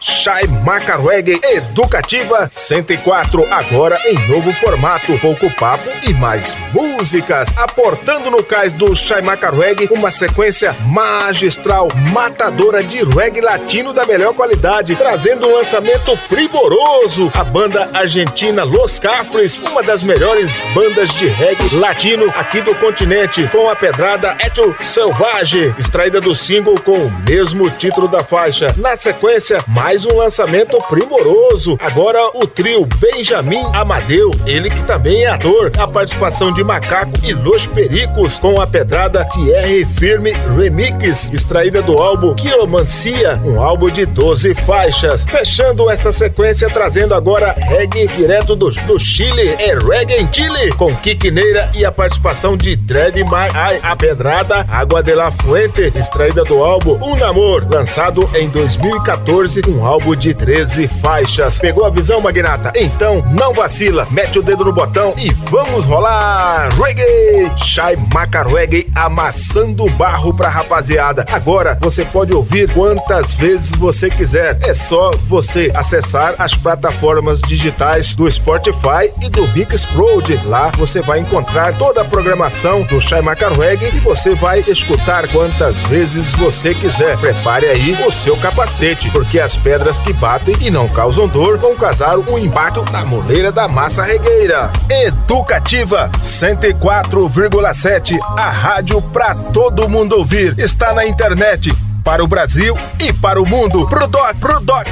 Shai 0.00 0.46
Maca 0.64 0.96
Reggae 0.96 1.38
Educativa 1.42 2.48
104 2.50 3.46
Agora 3.50 4.00
em 4.06 4.18
novo 4.28 4.50
formato. 4.52 5.18
Pouco 5.18 5.50
papo 5.56 5.88
e 6.06 6.12
mais 6.14 6.54
músicas. 6.72 7.54
Aportando 7.56 8.30
no 8.30 8.42
cais 8.42 8.72
do 8.72 8.94
Shai 8.94 9.20
Maca 9.22 9.50
Reggae 9.50 9.88
Uma 9.90 10.10
sequência 10.10 10.74
magistral 10.86 11.88
Matadora 12.12 12.82
de 12.82 13.04
reggae 13.04 13.40
latino 13.40 13.92
da 13.92 14.04
melhor 14.06 14.34
qualidade 14.34 14.96
Trazendo 14.96 15.46
um 15.48 15.54
lançamento 15.56 16.16
primoroso. 16.28 17.30
A 17.34 17.44
banda 17.44 17.90
argentina 17.94 18.64
Los 18.64 18.98
Cafres 18.98 19.58
Uma 19.58 19.82
das 19.82 20.02
melhores 20.02 20.58
bandas 20.74 21.10
de 21.14 21.26
reggae 21.26 21.76
latino 21.76 22.32
Aqui 22.36 22.62
do 22.62 22.74
continente 22.76 23.46
Com 23.52 23.68
a 23.68 23.76
pedrada 23.76 24.34
Eto 24.40 24.74
Selvage 24.78 25.74
Extraída 25.78 26.20
do 26.20 26.34
single 26.60 26.80
com 26.80 26.92
o 26.92 27.10
mesmo 27.26 27.70
título 27.70 28.06
da 28.06 28.22
faixa. 28.22 28.74
Na 28.76 28.94
sequência, 28.94 29.64
mais 29.66 30.04
um 30.04 30.18
lançamento 30.18 30.76
primoroso. 30.88 31.78
Agora 31.80 32.18
o 32.34 32.46
trio 32.46 32.86
Benjamin 32.98 33.62
Amadeu, 33.72 34.30
ele 34.46 34.68
que 34.68 34.82
também 34.82 35.24
é 35.24 35.28
ator. 35.28 35.72
A 35.78 35.88
participação 35.88 36.52
de 36.52 36.62
Macaco 36.62 37.12
e 37.24 37.32
Los 37.32 37.66
Pericos 37.66 38.38
com 38.38 38.60
a 38.60 38.66
pedrada 38.66 39.24
Thierry 39.24 39.86
Firme 39.86 40.32
Remix, 40.56 41.30
extraída 41.32 41.80
do 41.80 41.98
álbum 41.98 42.34
Quiromancia, 42.34 43.40
um 43.42 43.60
álbum 43.60 43.88
de 43.88 44.04
12 44.04 44.54
faixas. 44.54 45.24
Fechando 45.24 45.88
esta 45.88 46.12
sequência, 46.12 46.68
trazendo 46.68 47.14
agora 47.14 47.52
reggae 47.56 48.06
direto 48.08 48.54
do, 48.54 48.68
do 48.68 48.98
Chile, 48.98 49.56
é 49.58 49.74
reggae 49.78 50.20
em 50.20 50.28
Chile, 50.30 50.72
com 50.72 50.94
Quiquineira 50.96 51.70
e 51.74 51.84
a 51.84 51.92
participação 51.92 52.56
de 52.56 52.76
Dread 52.76 53.16
My 53.24 53.48
a 53.82 53.96
pedrada 53.96 54.66
Água 54.68 55.02
de 55.02 55.14
la 55.14 55.30
Fuente, 55.30 55.92
extraída 55.96 56.44
do 56.44 56.49
álbum 56.58 56.98
Um 57.00 57.16
Namor, 57.16 57.66
lançado 57.70 58.28
em 58.34 58.48
2014, 58.48 59.62
um 59.68 59.86
álbum 59.86 60.14
de 60.16 60.34
13 60.34 60.88
faixas. 60.88 61.58
Pegou 61.58 61.84
a 61.84 61.90
visão, 61.90 62.20
Magnata? 62.20 62.72
Então 62.76 63.24
não 63.30 63.54
vacila, 63.54 64.06
mete 64.10 64.38
o 64.38 64.42
dedo 64.42 64.64
no 64.64 64.72
botão 64.72 65.14
e 65.16 65.30
vamos 65.50 65.86
rolar! 65.86 66.68
Reggae! 66.76 67.50
Shai 67.56 67.96
Maca 68.12 68.42
Reggae 68.42 68.90
amassando 68.94 69.88
barro 69.90 70.34
pra 70.34 70.48
rapaziada. 70.48 71.24
Agora 71.30 71.78
você 71.80 72.04
pode 72.04 72.32
ouvir 72.32 72.72
quantas 72.72 73.34
vezes 73.34 73.70
você 73.70 74.10
quiser. 74.10 74.58
É 74.62 74.74
só 74.74 75.12
você 75.28 75.70
acessar 75.74 76.34
as 76.38 76.54
plataformas 76.54 77.40
digitais 77.40 78.14
do 78.14 78.30
Spotify 78.30 79.10
e 79.22 79.28
do 79.28 79.46
Mixcloud. 79.48 80.40
Lá 80.46 80.72
você 80.76 81.00
vai 81.00 81.20
encontrar 81.20 81.76
toda 81.78 82.02
a 82.02 82.04
programação 82.04 82.82
do 82.82 83.00
Shai 83.00 83.22
Maca 83.22 83.48
Reggae 83.48 83.96
e 83.96 84.00
você 84.00 84.34
vai 84.34 84.64
escutar 84.66 85.28
quantas 85.28 85.84
vezes 85.84 86.32
você 86.40 86.74
quiser. 86.74 87.18
Prepare 87.18 87.66
aí 87.66 87.92
o 88.06 88.10
seu 88.10 88.34
capacete, 88.36 89.10
porque 89.10 89.38
as 89.38 89.58
pedras 89.58 90.00
que 90.00 90.12
batem 90.12 90.56
e 90.60 90.70
não 90.70 90.88
causam 90.88 91.28
dor 91.28 91.58
vão 91.58 91.76
causar 91.76 92.18
um 92.18 92.38
impacto 92.38 92.82
na 92.90 93.04
moleira 93.04 93.52
da 93.52 93.68
massa 93.68 94.02
regueira. 94.02 94.70
Educativa 94.88 96.10
104,7, 96.22 98.18
a 98.38 98.48
rádio 98.48 99.02
pra 99.02 99.34
todo 99.34 99.88
mundo 99.88 100.16
ouvir. 100.16 100.58
Está 100.58 100.94
na 100.94 101.06
internet 101.06 101.76
para 102.02 102.24
o 102.24 102.26
Brasil 102.26 102.74
e 102.98 103.12
para 103.12 103.40
o 103.40 103.46
mundo. 103.46 103.86
Pro 103.86 104.06
doc, 104.06 104.34
pro 104.40 104.60
doc. 104.60 104.86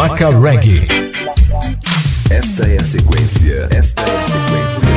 Chaimaca 0.00 0.30
Reggae. 0.30 0.88
Esta 2.30 2.66
é 2.66 2.80
a 2.80 2.84
sequência. 2.86 3.68
Esta 3.70 4.02
é 4.02 4.16
a 4.16 4.26
sequência. 4.26 4.88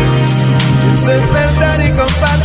Despertar 1.05 1.85
y 1.85 1.89
compartir. 1.89 2.42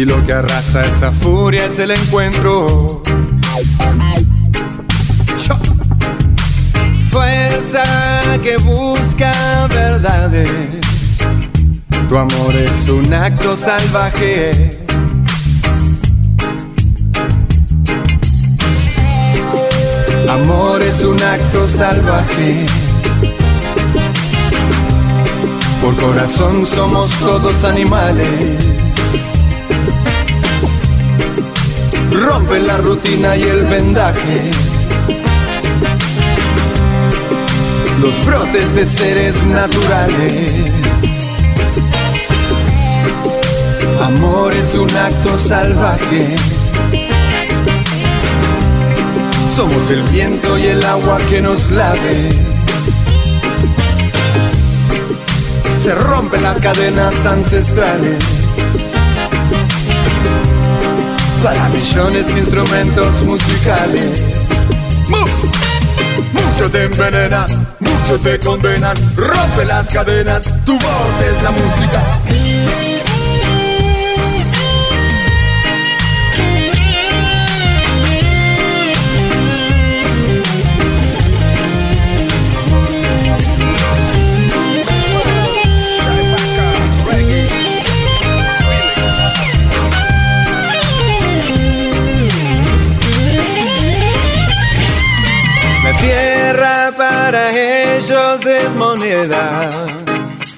Y 0.00 0.06
lo 0.06 0.24
que 0.24 0.32
arrasa 0.32 0.82
esa 0.82 1.12
furia 1.12 1.66
es 1.66 1.78
el 1.78 1.90
encuentro. 1.90 3.02
Fuerza 7.10 7.82
que 8.42 8.56
busca 8.56 9.30
verdades. 9.68 10.48
Tu 12.08 12.16
amor 12.16 12.56
es 12.56 12.88
un 12.88 13.12
acto 13.12 13.54
salvaje. 13.54 14.78
Amor 20.30 20.80
es 20.80 21.04
un 21.04 21.22
acto 21.22 21.68
salvaje. 21.68 22.64
Por 25.82 25.94
corazón 25.96 26.64
somos 26.64 27.10
todos 27.18 27.64
animales. 27.64 28.69
Rompe 32.10 32.58
la 32.58 32.76
rutina 32.78 33.36
y 33.36 33.42
el 33.42 33.64
vendaje. 33.66 34.50
Los 38.00 38.24
brotes 38.26 38.74
de 38.74 38.84
seres 38.84 39.42
naturales. 39.44 40.56
Amor 44.02 44.52
es 44.54 44.74
un 44.74 44.90
acto 44.90 45.38
salvaje. 45.38 46.34
Somos 49.54 49.90
el 49.90 50.02
viento 50.04 50.58
y 50.58 50.66
el 50.66 50.84
agua 50.84 51.18
que 51.28 51.40
nos 51.40 51.70
lave. 51.70 52.30
Se 55.80 55.94
rompen 55.94 56.42
las 56.42 56.60
cadenas 56.60 57.14
ancestrales. 57.24 58.39
Para 61.42 61.68
millones 61.70 62.26
de 62.26 62.40
instrumentos 62.40 63.22
musicales. 63.22 64.22
Muchos 66.32 66.70
te 66.70 66.84
envenenan, 66.84 67.46
muchos 67.80 68.20
te 68.20 68.38
condenan. 68.38 68.96
Rompe 69.16 69.64
las 69.66 69.88
cadenas, 69.88 70.42
tu 70.66 70.74
voz 70.74 71.22
es 71.24 71.42
la 71.42 71.50
música. 71.50 72.02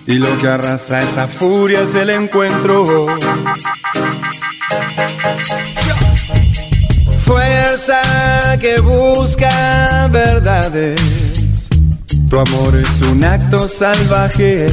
Y 0.07 0.17
lo 0.17 0.39
que 0.39 0.47
arrasa 0.47 0.99
esa 0.99 1.27
furia 1.27 1.81
es 1.81 1.95
el 1.95 2.11
encuentro. 2.11 3.07
Fuerza 7.21 8.59
que 8.61 8.79
busca 8.81 10.07
verdades. 10.13 11.01
Tu 12.29 12.39
amor 12.39 12.77
es 12.77 13.01
un 13.01 13.25
acto 13.25 13.67
salvaje. 13.67 14.67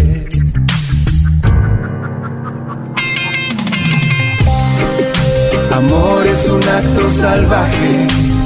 Amor 5.72 6.28
es 6.28 6.48
un 6.48 6.62
acto 6.68 7.12
salvaje. 7.12 8.39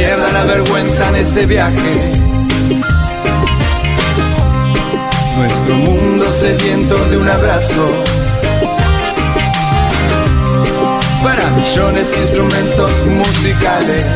Pierda 0.00 0.32
la 0.32 0.44
vergüenza 0.44 1.10
en 1.10 1.16
este 1.16 1.44
viaje. 1.44 2.12
Nuestro 5.36 5.74
mundo 5.74 6.24
sediento 6.32 6.96
de 7.10 7.18
un 7.18 7.28
abrazo. 7.28 7.86
Para 11.22 11.50
millones 11.50 12.12
de 12.12 12.20
instrumentos 12.22 12.90
musicales. 13.08 14.06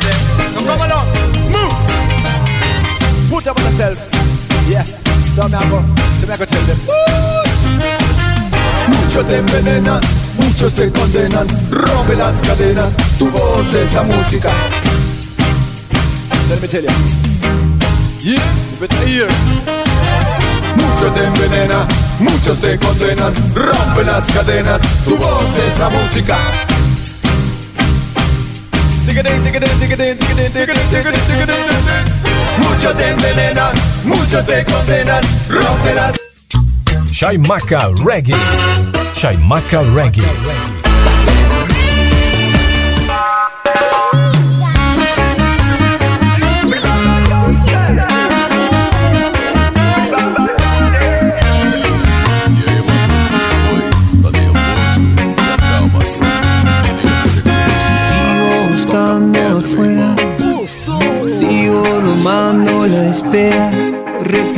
Them. 0.00 0.28
Te 9.28 9.36
envenenan, 9.36 10.00
muchos 10.38 10.72
te 10.74 10.90
condenan. 10.92 11.46
Rompe 11.70 12.14
las 12.14 12.34
cadenas, 12.46 12.96
tu 13.18 13.28
voz 13.30 13.74
es 13.74 13.92
la 13.92 14.02
música. 14.04 14.48
So 16.30 16.54
let 16.54 16.60
me. 16.60 16.68
Yeah, 16.68 18.40
te 21.14 21.24
envenenan, 21.24 21.86
muchos 22.20 22.60
te 22.60 22.78
condenan. 22.78 23.34
Rompe 23.54 24.04
las 24.04 24.30
cadenas, 24.30 24.80
tu 25.04 25.16
voz 25.16 25.58
es 25.58 25.78
la 25.78 25.88
música. 25.90 26.36
Muchos 32.58 32.96
te 32.96 33.08
envenenan, 33.08 33.74
muchos 34.04 34.46
te 34.46 34.64
condenan. 34.64 35.24
Rompe 35.48 35.94
las 35.94 36.14
Chaimaca 37.10 37.90
Reggae. 38.04 38.36
Chaimaca 39.12 39.82
Reggae. 39.94 40.87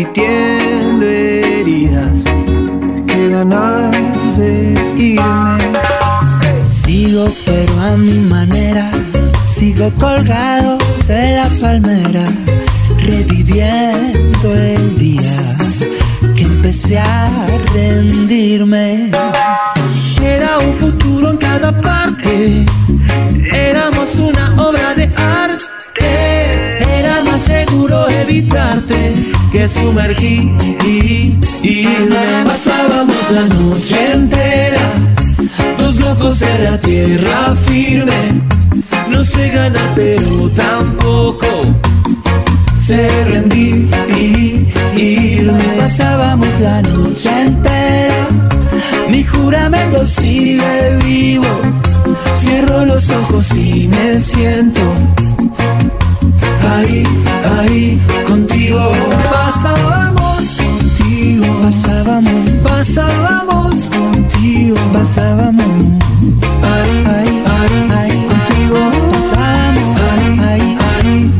Repitiendo 0.01 1.05
heridas, 1.05 2.25
que 3.07 3.29
ganas 3.29 4.39
de 4.39 4.73
irme. 4.97 5.73
Sigo 6.65 7.31
pero 7.45 7.81
a 7.81 7.97
mi 7.97 8.19
manera, 8.21 8.91
sigo 9.45 9.93
colgado 9.97 10.79
de 11.07 11.37
la 11.37 11.49
palmera, 11.61 12.25
reviviendo 12.99 14.55
el 14.55 14.99
día 14.99 15.57
que 16.35 16.45
empecé 16.45 16.99
a 16.99 17.47
rendirme. 17.75 19.11
Era 20.23 20.59
un 20.59 20.75
futuro 20.75 21.31
en 21.31 21.37
cada 21.37 21.79
parte, 21.81 22.65
que 29.51 29.69
sumergir 29.69 30.53
y 30.85 31.37
irme. 31.63 32.45
Pasábamos 32.45 33.31
la 33.31 33.47
noche 33.47 34.13
entera, 34.13 34.93
dos 35.79 35.97
locos 35.97 36.43
en 36.43 36.65
la 36.65 36.79
tierra 36.79 37.55
firme. 37.67 38.41
No 39.09 39.25
sé 39.25 39.49
ganar, 39.49 39.93
pero 39.95 40.51
tampoco 40.51 41.47
sé 42.77 43.25
rendir 43.25 43.89
y 44.17 44.67
irme. 44.97 45.65
Pasábamos 45.79 46.61
la 46.61 46.83
noche 46.83 47.31
entera, 47.43 48.29
mi 49.09 49.25
juramento 49.25 50.07
sigue 50.07 50.99
vivo. 51.05 51.49
Cierro 52.41 52.85
los 52.85 53.11
ojos 53.11 53.51
y 53.55 53.89
me 53.89 54.17
siento 54.19 54.81
ahí, 56.73 57.05
ahí 57.59 58.01
contigo. 58.71 59.09
Pasábamos 59.31 60.57
contigo, 60.57 61.47
pasábamos, 61.63 62.51
pasábamos 62.63 63.91
contigo, 63.91 64.77
pasábamos 64.93 65.67
ahí, 66.63 67.05
ahí, 67.07 67.43
ahí, 67.47 67.89
ahí 67.97 68.27
contigo. 68.27 68.79
Pasamos 69.11 70.01
ahí, 70.11 70.39
ahí, 70.41 70.79
ahí, 71.05 71.31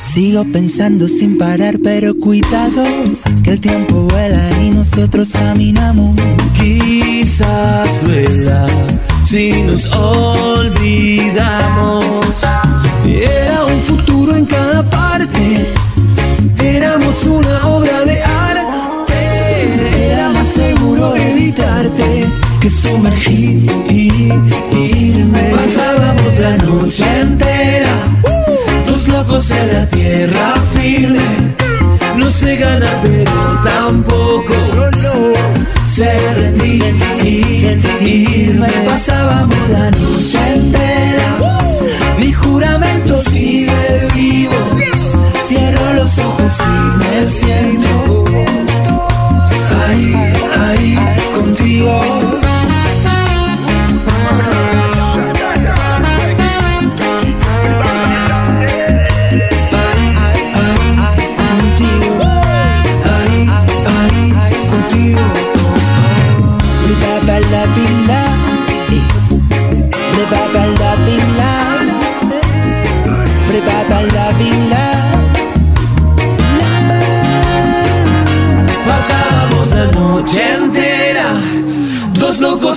Sigo 0.00 0.44
pensando 0.52 1.08
sin 1.08 1.36
parar, 1.38 1.78
pero 1.82 2.14
cuidado, 2.16 2.84
que 3.42 3.50
el 3.52 3.60
tiempo 3.60 4.08
vuela 4.10 4.50
y 4.62 4.70
nosotros 4.70 5.32
caminamos. 5.32 6.16
Quizás 6.54 8.02
duela 8.04 8.66
si 9.24 9.62
nos 9.62 9.90
olvidamos. 9.92 11.12
Evitarte 21.92 22.28
que 22.60 22.70
sumergirme. 22.70 23.70
Pasábamos 25.54 26.38
la 26.38 26.56
noche 26.58 27.04
entera 27.20 27.94
dos 28.86 29.08
locos 29.08 29.50
en 29.50 29.72
la 29.72 29.88
tierra 29.88 30.54
firme. 30.72 31.20
No 32.16 32.30
sé 32.30 32.56
ganar, 32.56 33.00
pero 33.02 33.32
tampoco 33.62 34.54
sé 35.86 36.34
rendirme. 36.34 36.98
Pasábamos 38.84 39.68
la 39.70 39.90
noche 39.90 40.38
entera. 40.54 41.38
Mi 42.18 42.32
juramento 42.32 43.22
sigue 43.22 44.08
vivo. 44.14 44.54
Cierro 45.40 45.92
los 45.94 46.18
ojos 46.18 46.60
y 46.60 46.98
me 46.98 47.24
siento 47.24 48.01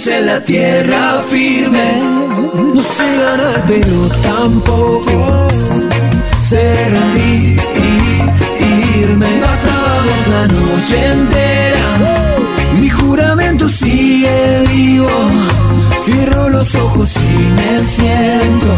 en 0.08 0.26
la 0.28 0.40
tierra 0.44 1.22
firme. 1.28 2.02
No 2.74 2.82
sé 2.82 3.18
ganar, 3.18 3.64
pero 3.66 4.08
tampoco 4.22 5.48
sé 6.40 6.90
rendirme. 6.90 7.58
Pasábamos 9.42 10.28
la 10.30 10.48
noche 10.48 11.06
entera, 11.12 11.86
mi 12.80 12.90
juramento 12.90 13.68
sigue 13.70 14.66
vivo. 14.68 15.10
Cierro 16.04 16.50
los 16.50 16.76
ojos 16.76 17.16
y 17.16 17.38
me 17.56 17.80
siento 17.80 18.76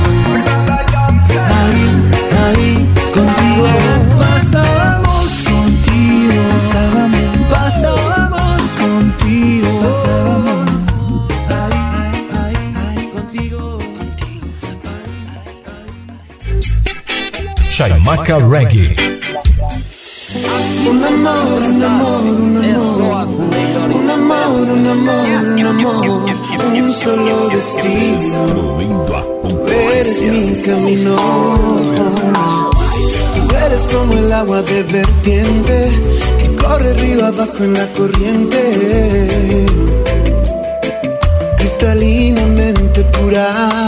Chaimaca 17.78 18.40
Reggae. 18.40 18.96
Un 20.90 21.04
amor, 21.04 21.62
un 21.62 21.84
amor, 21.84 22.24
un 22.24 22.58
amor. 22.58 23.28
Un 23.94 24.10
amor, 24.10 24.68
un 24.68 24.88
amor, 24.88 25.46
un 25.46 25.64
amor. 25.64 26.26
Un 26.74 26.92
solo 26.92 27.50
destino. 27.50 28.80
Tú 29.44 29.68
eres 29.94 30.22
mi 30.24 30.60
camino. 30.64 31.16
Tú 33.36 33.56
eres 33.64 33.82
como 33.94 34.14
el 34.14 34.32
agua 34.32 34.64
de 34.64 34.82
vertiente 34.82 35.92
que 36.40 36.56
corre 36.56 36.94
río 36.96 37.28
abajo 37.28 37.60
en 37.60 37.74
la 37.76 37.86
corriente. 37.94 39.68
Cristalinamente 41.60 43.04
pura. 43.04 43.87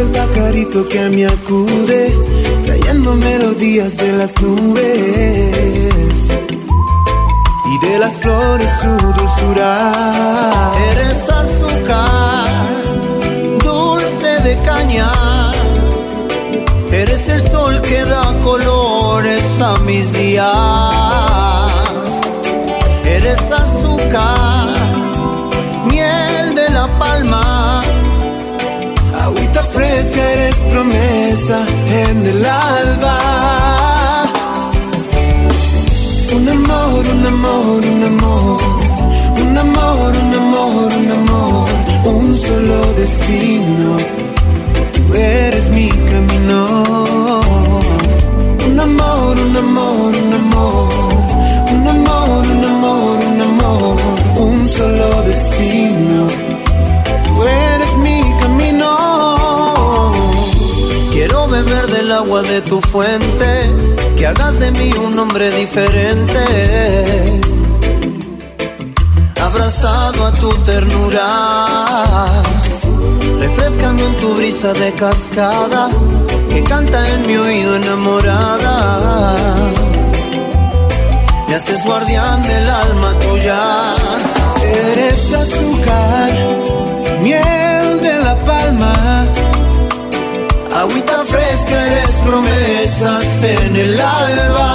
El 0.00 0.08
pajarito 0.12 0.88
que 0.88 1.10
me 1.10 1.26
acude, 1.26 2.14
trayendo 2.64 3.14
melodías 3.16 3.98
de 3.98 4.12
las 4.12 4.40
nubes 4.40 4.80
y 7.72 7.86
de 7.86 7.98
las 7.98 8.18
flores 8.18 8.70
su 8.80 8.88
dulzura. 8.88 9.92
Eres 10.92 11.28
azúcar, 11.28 12.48
dulce 13.62 14.40
de 14.40 14.62
caña. 14.62 15.12
Eres 16.90 17.28
el 17.28 17.42
sol 17.42 17.82
que 17.82 18.02
da 18.02 18.32
colores 18.42 19.44
a 19.60 19.74
mis 19.80 20.10
días. 20.14 20.46
Eres 23.04 23.38
azúcar, 23.52 24.49
promesa 30.70 31.66
en 32.04 32.26
el 32.26 32.44
alba. 32.44 33.18
Un 36.36 36.48
amor, 36.48 37.04
un 37.14 37.26
amor, 37.26 37.80
un 37.92 38.02
amor. 38.12 38.60
Un 39.42 39.58
amor, 39.58 40.12
un 40.22 40.34
amor, 40.42 40.92
un 41.00 41.10
amor. 41.18 41.68
Un 42.04 42.34
solo 42.34 42.78
destino. 42.96 43.96
Tú 44.94 45.14
eres 45.14 45.68
mi 45.70 45.88
camino. 45.88 47.40
Un 48.66 48.80
amor, 48.80 49.38
un 49.46 49.56
amor, 49.56 50.12
un 50.24 50.32
amor. 50.42 51.09
Del 62.10 62.18
agua 62.18 62.42
de 62.42 62.60
tu 62.62 62.80
fuente, 62.80 63.70
que 64.16 64.26
hagas 64.26 64.58
de 64.58 64.70
mí 64.72 64.90
un 64.94 65.16
hombre 65.16 65.48
diferente. 65.50 66.42
Abrazado 69.40 70.26
a 70.26 70.32
tu 70.32 70.48
ternura, 70.64 72.42
refrescando 73.38 74.06
en 74.06 74.14
tu 74.16 74.34
brisa 74.34 74.72
de 74.72 74.92
cascada, 74.94 75.88
que 76.48 76.64
canta 76.64 77.08
en 77.14 77.26
mi 77.28 77.36
oído 77.36 77.76
enamorada. 77.76 79.36
Me 81.46 81.54
haces 81.54 81.84
guardián 81.84 82.42
del 82.42 82.70
alma 82.70 83.14
tuya. 83.20 83.94
Eres 84.62 85.32
azúcar, 85.32 86.32
miel 87.22 88.00
de 88.00 88.14
la 88.24 88.36
palma. 88.44 89.19
Agüita 90.80 91.26
fresca 91.26 91.86
eres 91.88 92.14
promesas 92.24 93.42
en 93.42 93.76
el 93.76 94.00
alba. 94.00 94.68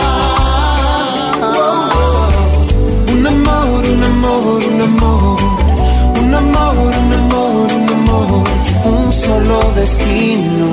Un 3.11 3.25
amor, 3.25 3.85
un 3.93 4.03
amor, 4.03 4.63
un 4.71 4.81
amor. 4.81 5.39
Un 6.21 6.33
amor, 6.35 6.75
un 7.01 7.13
amor, 7.19 7.71
un 7.73 7.89
amor. 7.89 8.43
Un 8.85 9.11
solo 9.11 9.59
destino. 9.75 10.67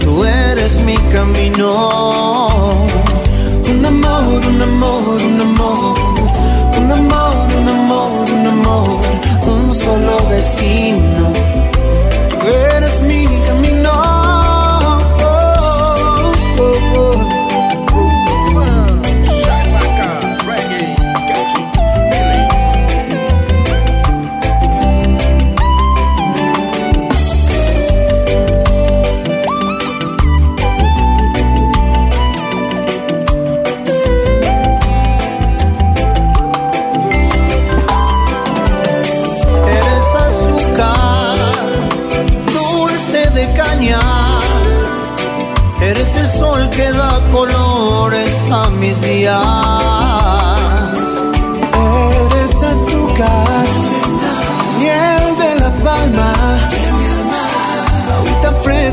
Tú 0.00 0.24
eres 0.24 0.80
mi 0.80 0.96
camino. 1.14 1.68
Un 3.68 3.84
amor, 3.84 4.46
un 4.50 4.62
amor, 4.62 5.22
un 5.28 5.40
amor. 5.42 5.94
Un 6.78 6.90
amor, 6.90 7.36
un 7.58 7.68
amor, 7.68 8.30
un 8.32 8.46
amor. 8.46 9.00
Un 9.46 9.74
solo 9.74 10.16
destino. 10.30 11.52
Tú 12.40 12.48
eres 12.48 13.01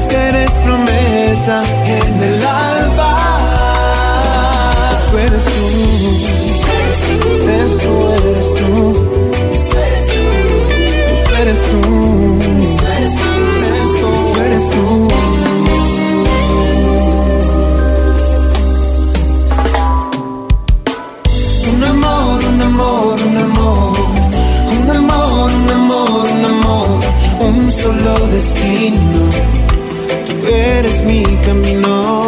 Fresca 0.10 0.30
eres 0.30 0.52
promesa 0.52 1.64
en 1.86 2.24
el 2.24 2.46
alba. 2.46 3.12
Eso 4.94 5.20
eres 5.20 5.44
tú. 5.46 5.52
Eso 7.48 7.92
eres 8.32 8.48
tú. 8.56 8.70
Eso 9.54 9.78
eres 11.38 11.62
tú. 11.70 11.84
Eso 13.76 14.42
eres 14.42 14.70
tú. 14.72 14.86
Un 21.72 21.84
amor, 21.84 22.46
un 22.46 22.62
amor, 22.62 23.16
un 23.22 23.38
amor. 23.38 23.98
Un 24.82 24.90
amor, 24.96 25.52
un 25.52 25.70
amor, 25.70 26.30
un 26.32 26.46
amor. 26.46 27.00
Un 27.40 27.72
solo 27.72 28.14
destino. 28.32 29.49
camino. 31.50 32.19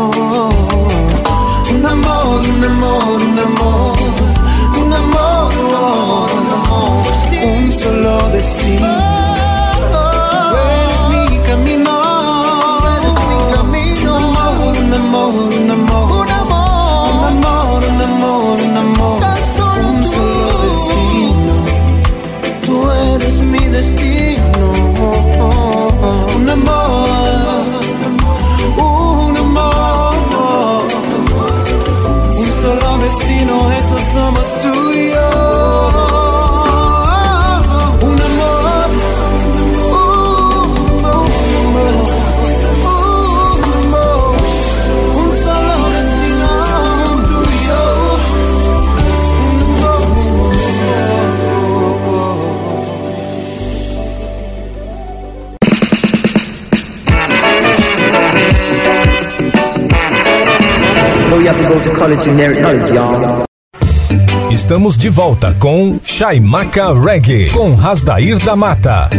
Inherit 62.31 62.61
knowledge, 62.61 62.93
y'all. 62.93 63.45
Estamos 64.51 64.97
de 64.97 65.09
volta 65.09 65.55
com 65.59 65.99
Chaimaca 66.03 66.93
Reggae, 66.93 67.49
com 67.51 67.73
Rasdair 67.73 68.37
da 68.39 68.55
Mata. 68.55 69.09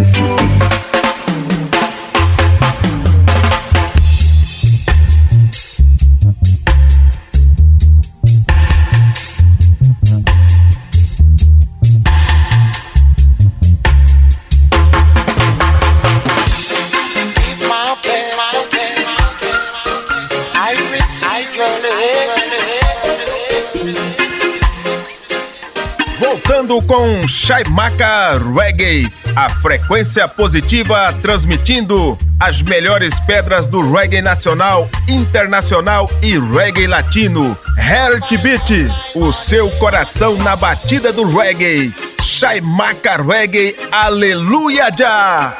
Reggae, 28.93 29.13
a 29.35 29.49
frequência 29.49 30.29
positiva 30.29 31.15
transmitindo 31.23 32.19
as 32.39 32.61
melhores 32.61 33.19
pedras 33.21 33.67
do 33.67 33.93
reggae 33.93 34.21
nacional, 34.21 34.89
internacional 35.09 36.11
e 36.21 36.39
reggae 36.39 36.87
latino. 36.87 37.57
Heartbeat, 37.79 38.89
o 39.15 39.33
seu 39.33 39.71
coração 39.73 40.37
na 40.37 40.55
batida 40.57 41.13
do 41.13 41.25
reggae. 41.25 41.93
Chaimaca 42.21 43.17
Reggae, 43.23 43.75
aleluia 43.91 44.89
já! 44.97 45.57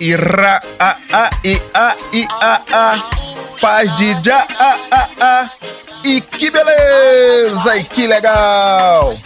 Ira 0.00 0.60
a 0.78 0.96
a 1.12 1.30
i 1.44 1.62
a 1.74 1.96
i 2.12 2.26
a 2.40 2.62
a 2.72 3.58
paz 3.60 3.96
de 3.96 4.14
já 4.22 4.46
a 4.58 4.76
a 4.90 5.08
a 5.20 5.50
e 6.04 6.20
que 6.20 6.50
beleza 6.50 7.76
e 7.76 7.84
que 7.84 8.06
legal 8.06 9.16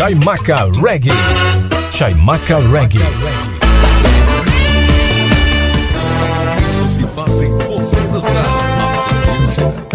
Chaimaca 0.00 0.70
Reggae. 0.82 1.10
Chaimaca 1.90 2.58
Reggae. 2.72 3.00
As 6.82 6.94
que 6.94 7.06
fazem 7.06 7.50
você 7.58 8.00
dançar. 8.10 9.89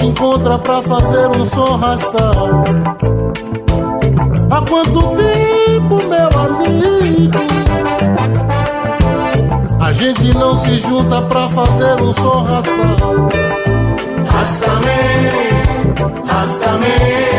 Se 0.00 0.06
encontra 0.06 0.58
pra 0.58 0.82
fazer 0.82 1.26
um 1.28 1.44
som 1.44 1.76
rastar. 1.76 2.32
Há 4.50 4.62
quanto 4.62 5.14
tempo, 5.16 5.96
meu 6.08 6.30
amigo? 6.40 7.38
A 9.78 9.92
gente 9.92 10.34
não 10.34 10.58
se 10.58 10.76
junta 10.76 11.20
pra 11.22 11.48
fazer 11.50 12.00
um 12.00 12.14
som 12.14 12.42
rastar. 12.44 12.96
Rasta-me, 14.32 14.96
rasta-me, 16.26 17.29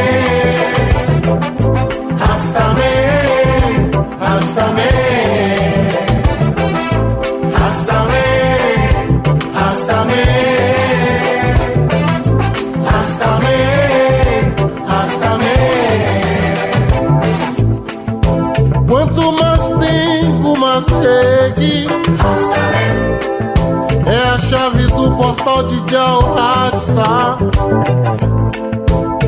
portal 25.32 25.64
de 25.64 25.80
te. 25.82 25.96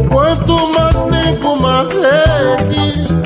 Quanto 0.09 0.67
mais 0.73 1.01
tempo, 1.03 1.55
mais 1.55 1.89
reque. 1.89 3.22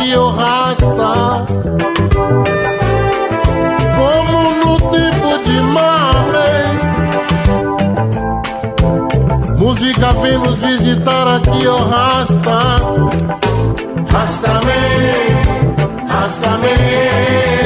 Aqui, 0.00 0.16
o 0.16 0.30
Rasta. 0.30 1.44
Como 3.96 4.50
no 4.64 4.76
tempo 4.90 5.38
de 5.44 5.60
Marley. 5.60 6.64
Música 9.58 10.12
vem 10.22 10.38
nos 10.38 10.56
visitar 10.56 11.28
aqui, 11.28 11.66
o 11.66 11.88
Rasta. 11.88 12.60
Rasta-me, 14.10 14.80
rasta-me. 16.08 16.08
Rasta-me, 16.08 17.59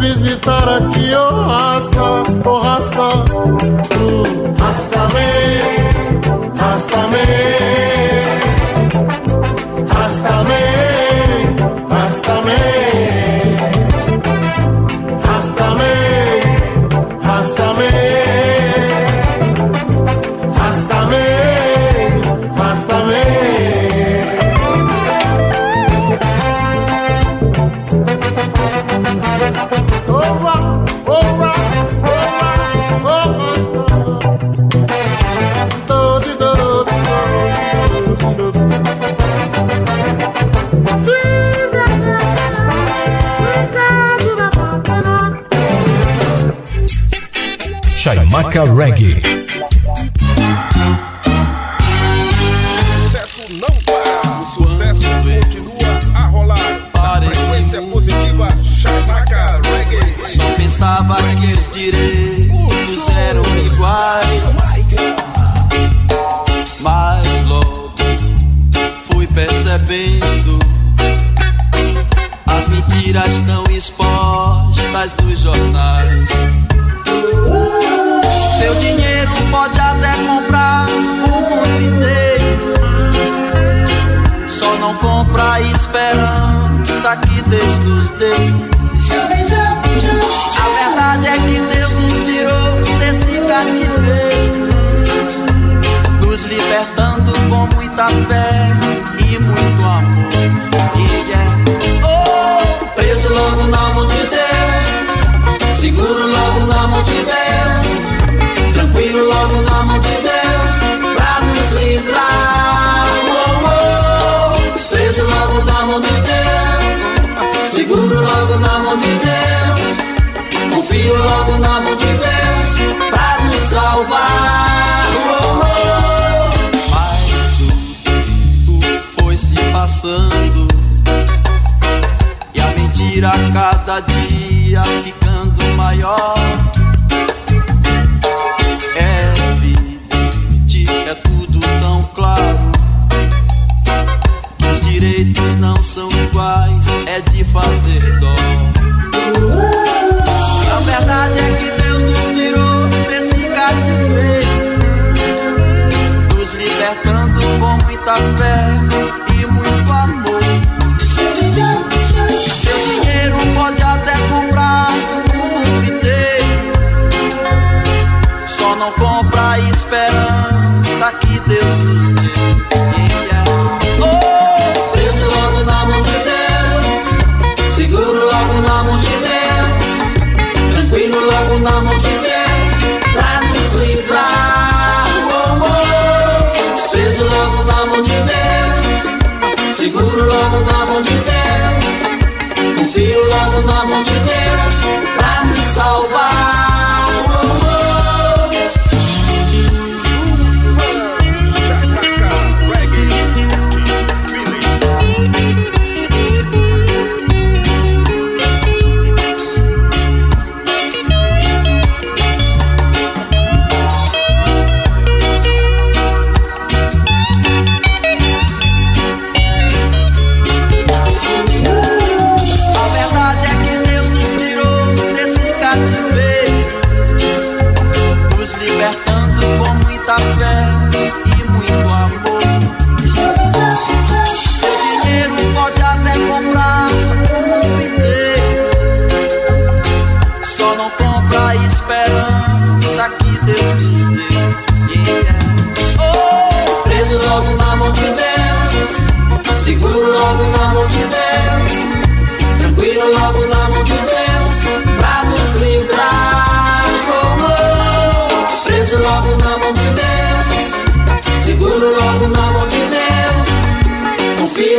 visitar 0.00 0.68
aqui, 0.68 1.14
oh, 1.14 1.42
Rasta, 1.46 2.24
oh, 2.44 2.60
Rasta. 2.60 3.24
Uh. 4.00 4.54
Rasta. 4.58 4.99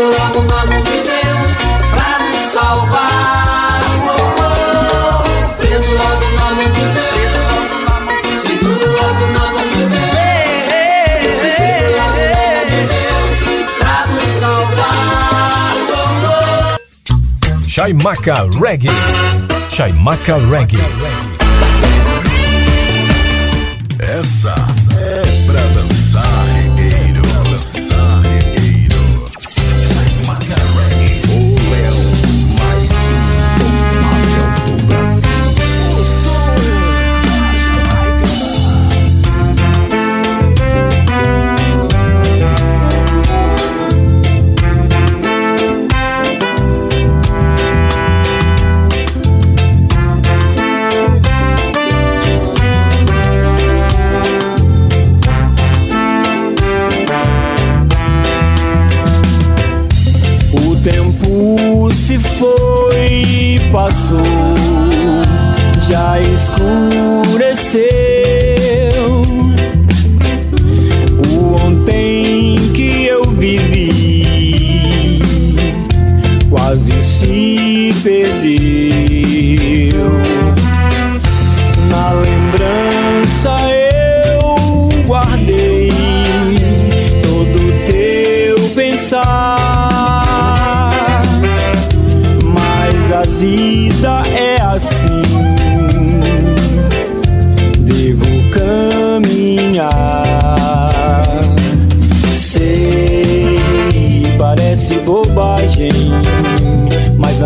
eu 0.02 0.41
nome 0.43 0.82
de 0.82 0.97
Deus 1.04 1.58
pra 1.91 2.12
salvar. 2.52 3.82
Preso 5.58 5.91
logo 5.91 6.26
o 6.26 6.32
nome 6.39 6.66
de 6.72 6.86
Deus, 6.97 7.72
logo 8.88 9.24
nome 9.28 9.64
de 9.70 9.84
Deus, 12.88 13.39
pra 13.78 13.97
me 14.08 14.26
salvar. 14.39 15.76
Chaimaca 17.68 18.36
Reggae, 18.60 18.89
Chaimaca 19.70 20.36
Reggae. 20.49 20.80
Essa 23.99 24.56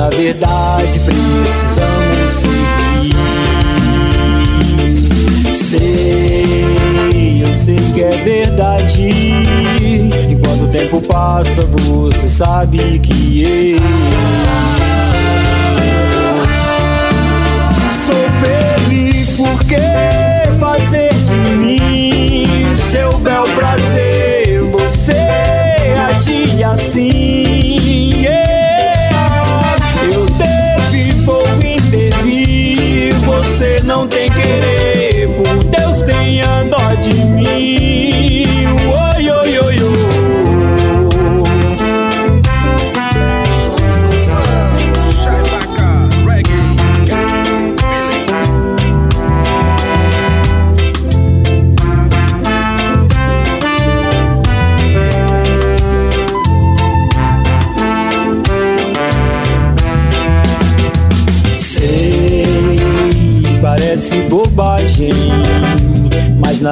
A 0.05 0.09
verdade 0.09 0.99
precisamos 0.99 2.33
seguir. 2.33 3.15
Sei, 5.55 7.41
eu 7.43 7.51
sei 7.55 7.75
que 7.91 8.03
é 8.03 8.11
verdade. 8.23 9.09
Enquanto 10.29 10.65
o 10.65 10.67
tempo 10.67 11.01
passa, 11.01 11.63
você 11.63 12.29
sabe 12.29 12.99
que 12.99 13.41
eu 13.41 13.79
sou 18.05 18.29
feliz 18.43 19.33
porque. 19.33 20.14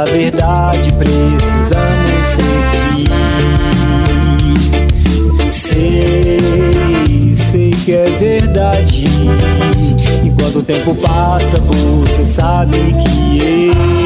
A 0.04 0.06
verdade 0.06 0.91
precisamos 0.91 2.26
seguir. 2.36 3.08
Sei, 5.49 7.34
sei 7.38 7.72
que 7.72 7.94
é 7.94 8.03
verdade. 8.19 9.06
E 10.26 10.30
quando 10.32 10.60
o 10.60 10.64
tempo 10.64 10.94
passa, 10.95 11.57
você 11.57 12.26
sabe 12.26 12.78
que 12.78 13.69
eu. 13.69 14.03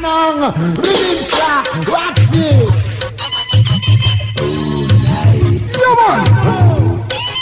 Planung, 0.00 0.54
this? 2.32 3.04
Man! 6.00 6.24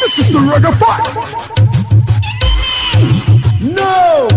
This 0.00 0.18
is 0.18 0.32
the 0.32 0.40
reggae 0.40 0.72
part! 0.80 1.06
No! 3.62 4.28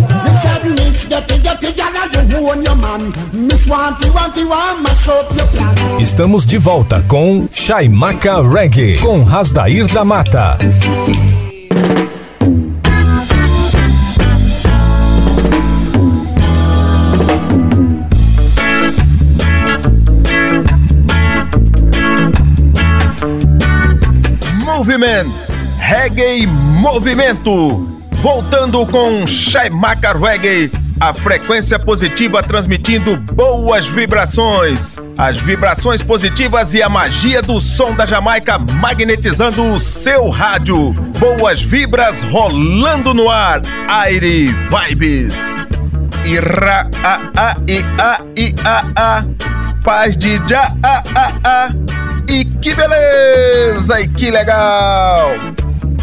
Estamos 6.00 6.46
de 6.46 6.60
volta 6.60 7.04
com 7.08 7.48
Shaimaka 7.52 8.42
Reggae, 8.42 9.00
com 9.00 9.24
Rasdair 9.24 9.88
da 9.88 10.06
Mata. 10.06 10.60
Reggae 25.80 26.46
Movimento. 26.46 27.88
Voltando 28.18 28.86
com 28.86 29.26
Chaimaca 29.26 30.14
Reggae, 30.14 30.70
a 31.00 31.12
frequência 31.12 31.80
positiva 31.80 32.44
transmitindo 32.44 33.18
boas 33.18 33.90
vibrações. 33.90 34.98
As 35.18 35.38
vibrações 35.38 36.04
positivas 36.04 36.76
e 36.76 36.84
a 36.84 36.90
magia 36.90 37.42
do 37.42 37.60
som 37.60 37.96
da 37.96 38.06
Jamaica 38.06 38.60
magnetizando 38.60 39.74
o 39.74 39.80
seu 39.80 40.30
rádio. 40.30 40.94
Boas 41.18 41.64
vibras 41.64 42.22
rolando 42.26 43.12
no 43.12 43.28
ar. 43.28 43.62
Aire 43.90 44.50
Vibes. 44.70 45.34
Ira 46.26 46.88
a 47.04 47.32
a 47.36 47.56
i 47.68 47.84
a 48.00 48.22
i 48.38 48.56
a 48.64 48.86
a. 48.96 49.26
Paz 49.84 50.16
de 50.16 50.40
já 50.48 50.72
a 50.84 51.02
a 51.16 51.40
a. 51.44 51.81
E 52.32 52.46
que 52.46 52.74
beleza! 52.74 54.00
E 54.00 54.08
que 54.08 54.32
legal! 54.32 55.36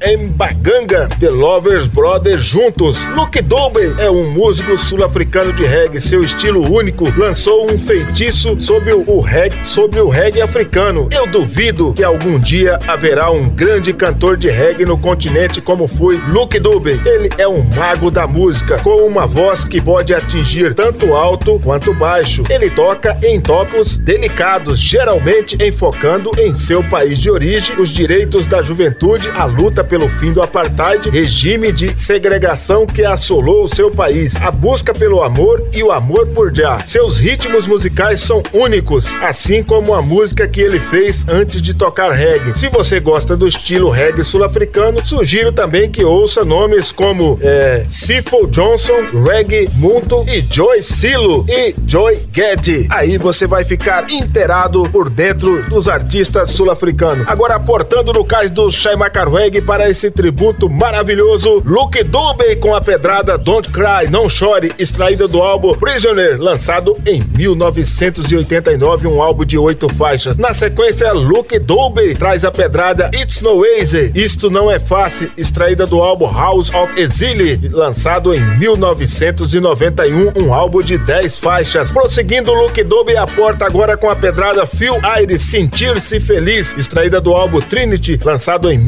Mbaganga 0.62 1.10
The 1.20 1.30
Lovers 1.30 1.88
Brothers 1.88 2.44
juntos. 2.44 3.04
Luke 3.16 3.42
Dube 3.42 3.96
é 3.98 4.12
um 4.12 4.30
músico 4.30 4.78
sul-africano 4.78 5.52
de 5.52 5.64
reggae. 5.64 6.00
Seu 6.00 6.24
estilo 6.24 6.72
único 6.72 7.12
lançou 7.18 7.72
um 7.72 7.80
feitiço 7.80 8.60
sobre 8.60 8.94
o 8.94 9.20
reggae, 9.20 9.68
sobre 9.68 10.00
o 10.00 10.08
reggae 10.08 10.40
africano. 10.40 11.10
Eu 11.12 11.26
duvido 11.26 11.94
que 11.94 12.04
algum 12.04 12.40
dia 12.40 12.78
haverá 12.88 13.32
um 13.32 13.50
grande 13.50 13.92
cantor 13.92 14.38
de 14.38 14.52
reggae 14.52 14.86
no 14.86 15.00
continente 15.00 15.60
como 15.62 15.88
foi 15.88 16.22
Luke 16.28 16.60
Dube. 16.60 17.02
Ele 17.06 17.30
é 17.40 17.48
um 17.48 17.64
mago 17.64 18.12
da 18.12 18.28
música 18.28 18.78
com 18.84 19.08
uma 19.08 19.26
voz 19.26 19.66
que 19.66 19.82
pode 19.82 20.14
atingir 20.14 20.76
tanto 20.76 21.16
alto 21.16 21.60
quanto 21.64 21.92
baixo. 21.92 22.44
Ele 22.52 22.70
toca 22.70 23.18
em 23.24 23.42
tocos 23.42 23.98
delicados, 23.98 24.80
geralmente 24.80 25.58
enfocando 25.66 26.32
em 26.38 26.54
seu 26.54 26.84
país 26.84 27.18
de 27.18 27.32
origem, 27.32 27.78
os 27.80 27.90
direitos 27.90 28.46
da 28.46 28.62
juventude, 28.62 29.28
a 29.32 29.46
luta 29.46 29.84
pelo 29.84 30.08
fim 30.08 30.32
do 30.32 30.51
apartheid, 30.52 31.10
regime 31.10 31.72
de 31.72 31.98
segregação 31.98 32.86
que 32.86 33.06
assolou 33.06 33.64
o 33.64 33.74
seu 33.74 33.90
país, 33.90 34.36
a 34.42 34.52
busca 34.52 34.94
pelo 34.94 35.24
amor 35.24 35.66
e 35.72 35.82
o 35.82 35.92
amor 35.92 36.28
por 36.28 36.54
Jah. 36.54 36.84
Seus 36.86 37.18
ritmos 37.18 37.66
musicais 37.66 38.20
são 38.20 38.44
únicos, 38.52 39.06
assim 39.22 39.64
como 39.64 39.94
a 39.94 40.02
música 40.02 40.48
que 40.50 40.60
ele 40.60 40.80
fez 40.80 41.26
antes 41.30 41.62
de 41.62 41.74
tocar 41.74 42.12
reggae. 42.12 42.60
Se 42.60 42.68
você 42.68 43.00
gosta 43.00 43.38
do 43.38 43.48
estilo 43.48 43.90
reggae 43.90 44.26
sul-africano, 44.26 45.06
sugiro 45.06 45.54
também 45.54 45.90
que 45.90 46.04
ouça 46.04 46.44
nomes 46.44 46.92
como 46.92 47.40
é, 47.42 47.86
Johnson, 48.50 49.06
Reggae 49.26 49.70
Muntu 49.76 50.26
e 50.28 50.46
Joy 50.52 50.82
Silo 50.84 51.46
e 51.48 51.74
Joy 51.88 52.20
Geddy. 52.34 52.88
Aí 52.90 53.18
você 53.18 53.48
vai 53.48 53.64
ficar 53.64 54.12
inteirado 54.12 54.84
por 54.90 55.10
dentro 55.10 55.64
dos 55.70 55.88
artistas 55.88 56.52
sul-africanos. 56.52 57.26
Agora 57.28 57.56
aportando 57.56 58.12
no 58.12 58.26
cais 58.26 58.52
do 58.52 58.70
Shai 58.70 58.98
Macarweg 58.98 59.62
para 59.62 59.90
esse 59.90 60.12
tributo 60.12 60.41
maravilhoso, 60.68 61.62
Luke 61.64 62.04
Dube 62.04 62.56
com 62.56 62.74
a 62.74 62.82
pedrada 62.82 63.38
Don't 63.38 63.70
Cry, 63.70 64.10
Não 64.10 64.28
Chore, 64.28 64.74
extraída 64.80 65.28
do 65.28 65.40
álbum 65.40 65.76
Prisoner, 65.76 66.42
lançado 66.42 66.98
em 67.06 67.24
1989, 67.38 69.08
um 69.08 69.22
álbum 69.22 69.46
de 69.46 69.56
oito 69.60 69.88
faixas. 69.94 70.38
Na 70.38 70.52
sequência, 70.52 71.14
Luke 71.14 71.60
Dube 71.60 72.16
traz 72.16 72.44
a 72.44 72.50
pedrada 72.50 73.12
It's 73.14 73.40
No 73.40 73.64
Easy, 73.64 74.12
Isto 74.16 74.50
Não 74.50 74.72
É 74.72 74.80
Fácil, 74.80 75.32
extraída 75.38 75.86
do 75.86 76.02
álbum 76.02 76.26
House 76.26 76.74
of 76.74 77.00
Exile, 77.00 77.70
lançado 77.72 78.34
em 78.34 78.42
1991, 78.58 80.44
um 80.44 80.52
álbum 80.52 80.82
de 80.82 80.98
10 80.98 81.38
faixas. 81.38 81.94
Prosseguindo, 81.94 82.52
Luke 82.52 82.84
Dube 82.84 83.16
aporta 83.16 83.68
agora 83.68 83.96
com 83.96 84.10
a 84.10 84.16
pedrada 84.16 84.66
Feel 84.66 85.00
Aires, 85.04 85.44
Sentir-se 85.44 86.20
Feliz, 86.20 86.76
extraída 86.76 87.22
do 87.22 87.32
álbum 87.32 87.62
Trinity, 87.62 88.20
lançado 88.26 88.72
em 88.72 88.80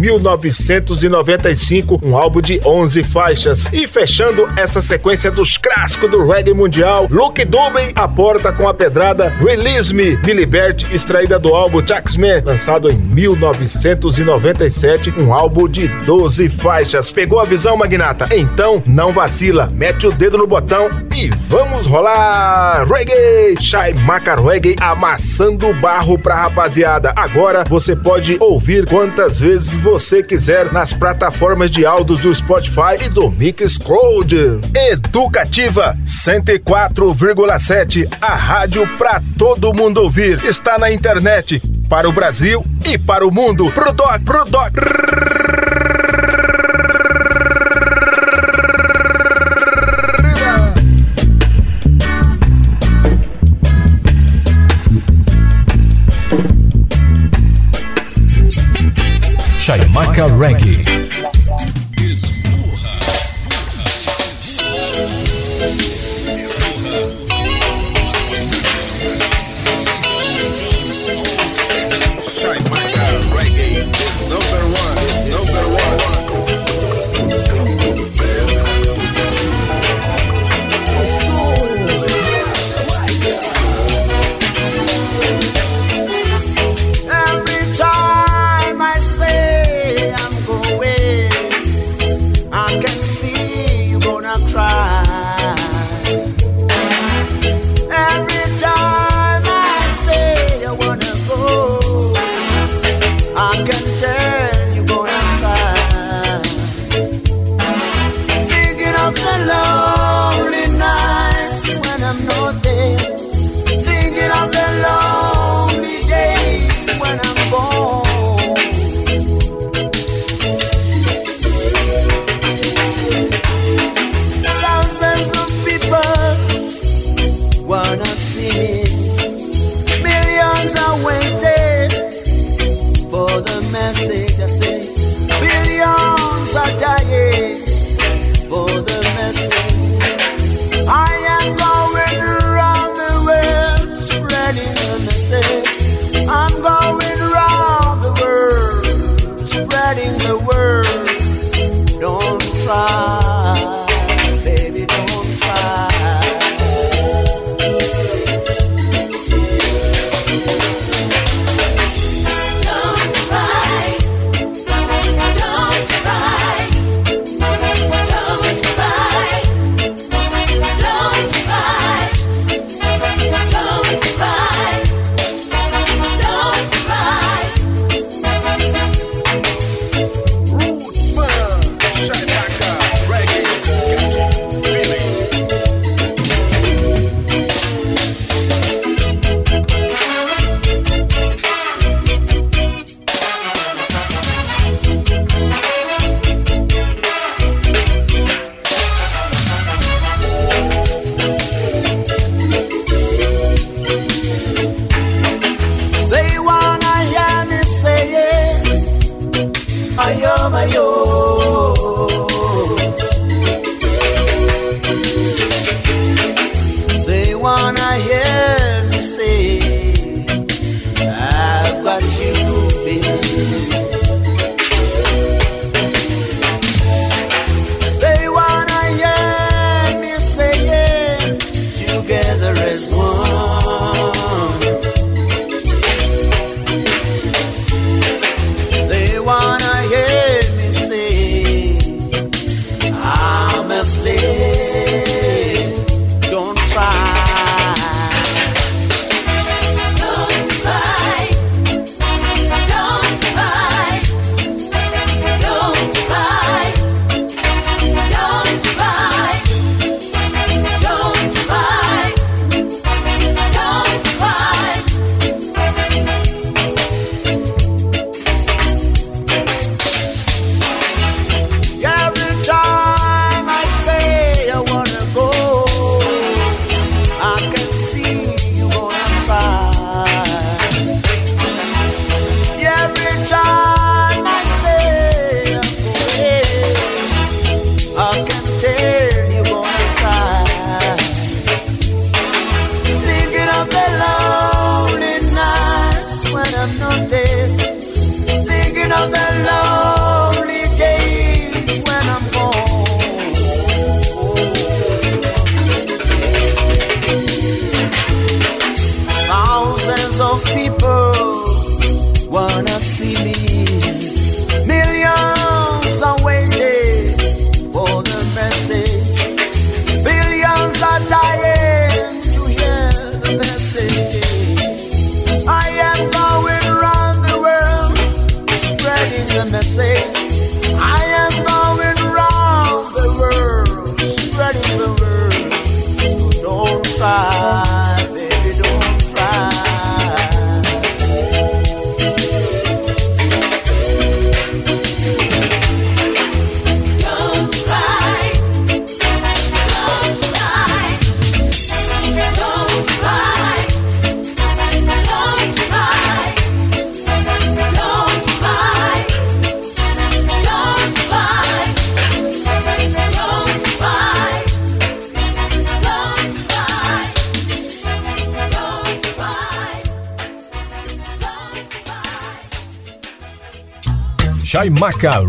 1995, 1.33 1.99
um 2.03 2.17
álbum 2.17 2.41
de 2.41 2.59
11 2.65 3.03
faixas. 3.03 3.69
E 3.71 3.87
fechando 3.87 4.47
essa 4.55 4.81
sequência 4.81 5.29
dos 5.31 5.57
clássicos 5.57 6.09
do 6.09 6.25
reggae 6.25 6.53
mundial, 6.53 7.07
Luke 7.09 7.43
Dube 7.45 7.87
aporta 7.95 8.51
com 8.51 8.67
a 8.67 8.73
pedrada 8.73 9.29
Release 9.39 9.93
Me, 9.93 10.15
Liberte, 10.33 10.85
extraída 10.93 11.39
do 11.39 11.53
álbum 11.53 11.81
Jacksman, 11.81 12.41
lançado 12.43 12.89
em 12.89 12.95
1997, 12.95 15.13
um 15.17 15.33
álbum 15.33 15.67
de 15.67 15.87
12 15.87 16.49
faixas. 16.49 17.11
Pegou 17.11 17.39
a 17.39 17.45
visão, 17.45 17.77
Magnata? 17.77 18.27
Então 18.35 18.81
não 18.85 19.13
vacila, 19.13 19.69
mete 19.73 20.07
o 20.07 20.11
dedo 20.11 20.37
no 20.37 20.47
botão 20.47 20.89
e 21.15 21.29
vamos 21.47 21.85
rolar! 21.85 22.87
Reggae! 22.87 23.61
Shai 23.61 23.93
Macar 23.93 24.43
Reggae 24.43 24.75
amassando 24.79 25.71
barro 25.75 26.17
pra 26.17 26.35
rapaziada. 26.35 27.13
Agora 27.15 27.63
você 27.63 27.95
pode 27.95 28.37
ouvir 28.39 28.87
quantas 28.87 29.39
vezes 29.39 29.77
você 29.77 30.23
quiser 30.23 30.71
nas 30.71 30.93
plataformas 30.93 31.22
plataformas 31.23 31.71
de 31.71 31.85
áudios 31.85 32.19
do 32.19 32.35
Spotify 32.35 32.97
e 33.05 33.07
do 33.07 33.31
Mixcloud. 33.31 34.59
Educativa 34.75 35.97
104,7, 36.05 38.09
a 38.19 38.35
rádio 38.35 38.85
para 38.97 39.23
todo 39.37 39.73
mundo 39.73 40.01
ouvir. 40.01 40.43
Está 40.43 40.77
na 40.77 40.91
internet 40.91 41.61
para 41.87 42.09
o 42.09 42.11
Brasil 42.11 42.61
e 42.85 42.97
para 42.97 43.25
o 43.25 43.33
mundo. 43.33 43.71
Prodoc, 43.71 44.21
Prodoc. 44.25 44.73
Chaimaca 59.57 60.27
Reggae. 60.37 60.72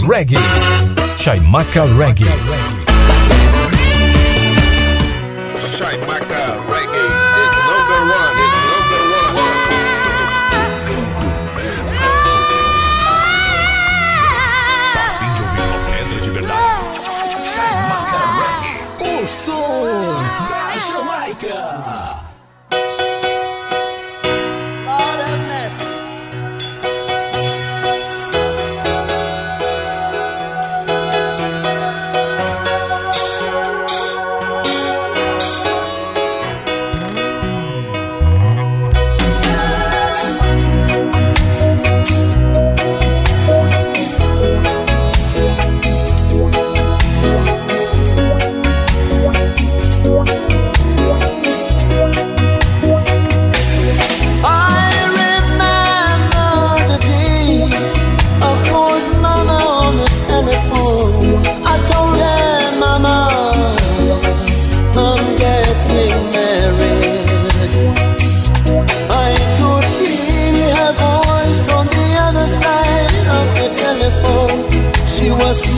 Reggae. 0.07 0.39
Chaimaca 1.17 1.85
Reggae. 1.97 2.54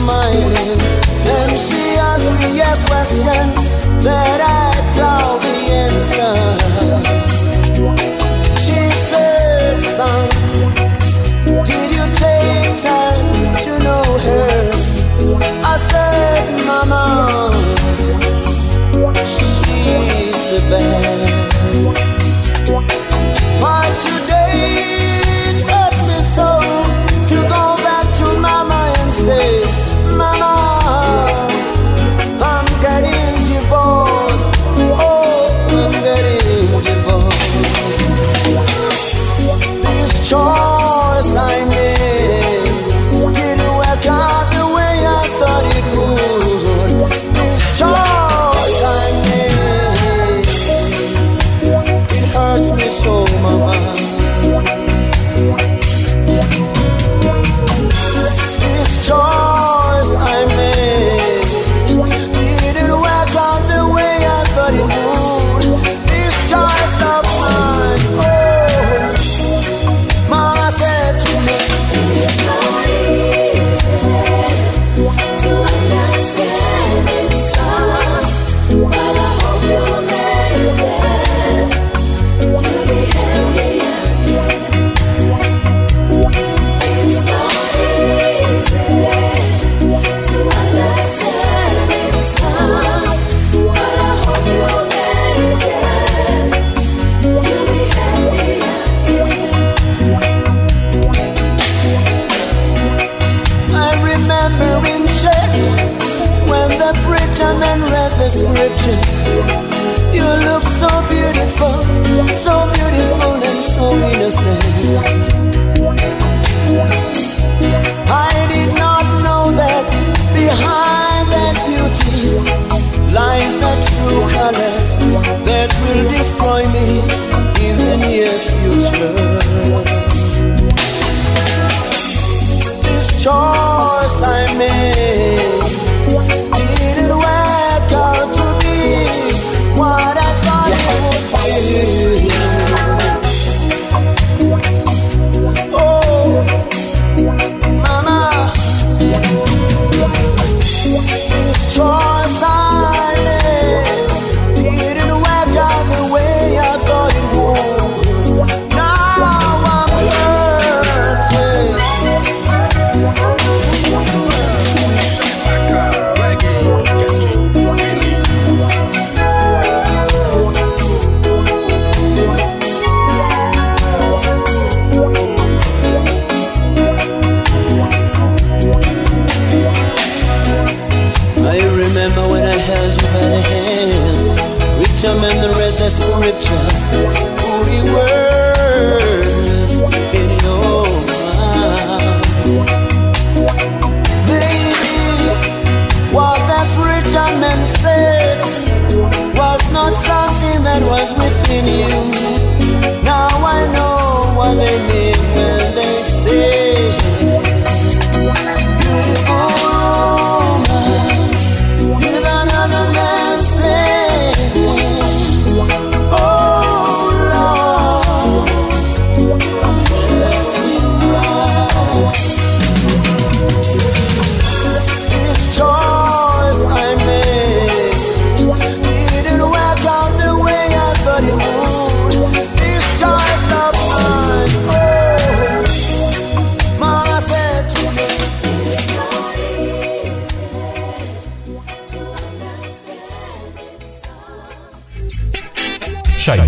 smiling. 0.07 0.79
Then 1.27 1.49
she 1.67 1.83
asked 2.09 2.31
me 2.39 2.49
a 2.71 2.73
question 2.87 3.45
that 4.07 4.39
I 4.39 4.67
doubt 4.97 5.39
the 5.45 5.57
answer. 5.85 6.35
She 8.65 8.81
said, 9.09 9.75
son, 9.97 10.27
did 11.69 11.89
you 11.97 12.05
take 12.23 12.73
time 12.87 13.27
to 13.65 13.73
know 13.85 14.05
her? 14.27 14.55
I 15.71 15.75
said, 15.89 16.43
mama. 16.65 17.56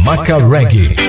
Chaimaca 0.10 0.40
Reggae. 0.40 1.09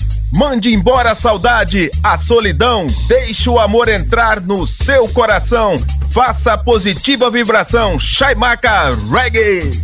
Mande 0.31 0.73
embora 0.73 1.11
a 1.11 1.15
saudade, 1.15 1.91
a 2.01 2.17
solidão, 2.17 2.87
deixe 3.07 3.49
o 3.49 3.59
amor 3.59 3.89
entrar 3.89 4.39
no 4.39 4.65
seu 4.65 5.07
coração. 5.09 5.75
Faça 6.09 6.53
a 6.53 6.57
positiva 6.57 7.29
vibração, 7.29 7.99
Chaimaca 7.99 8.95
Reggae. 9.11 9.83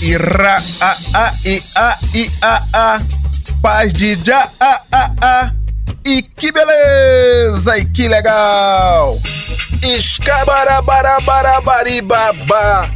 Ira, 0.00 0.62
a, 0.80 0.96
a, 1.14 1.34
i, 1.44 1.62
a, 1.74 1.98
i, 2.14 2.30
a, 2.40 2.62
a. 2.72 3.00
Paz 3.60 3.92
de 3.92 4.18
já, 4.22 4.50
a, 4.58 4.82
a, 4.90 5.10
a. 5.20 5.63
E 6.06 6.20
que 6.20 6.52
beleza, 6.52 7.78
e 7.78 7.84
que 7.86 8.06
legal! 8.08 9.18
Escabarabarabarabariba, 9.82 12.34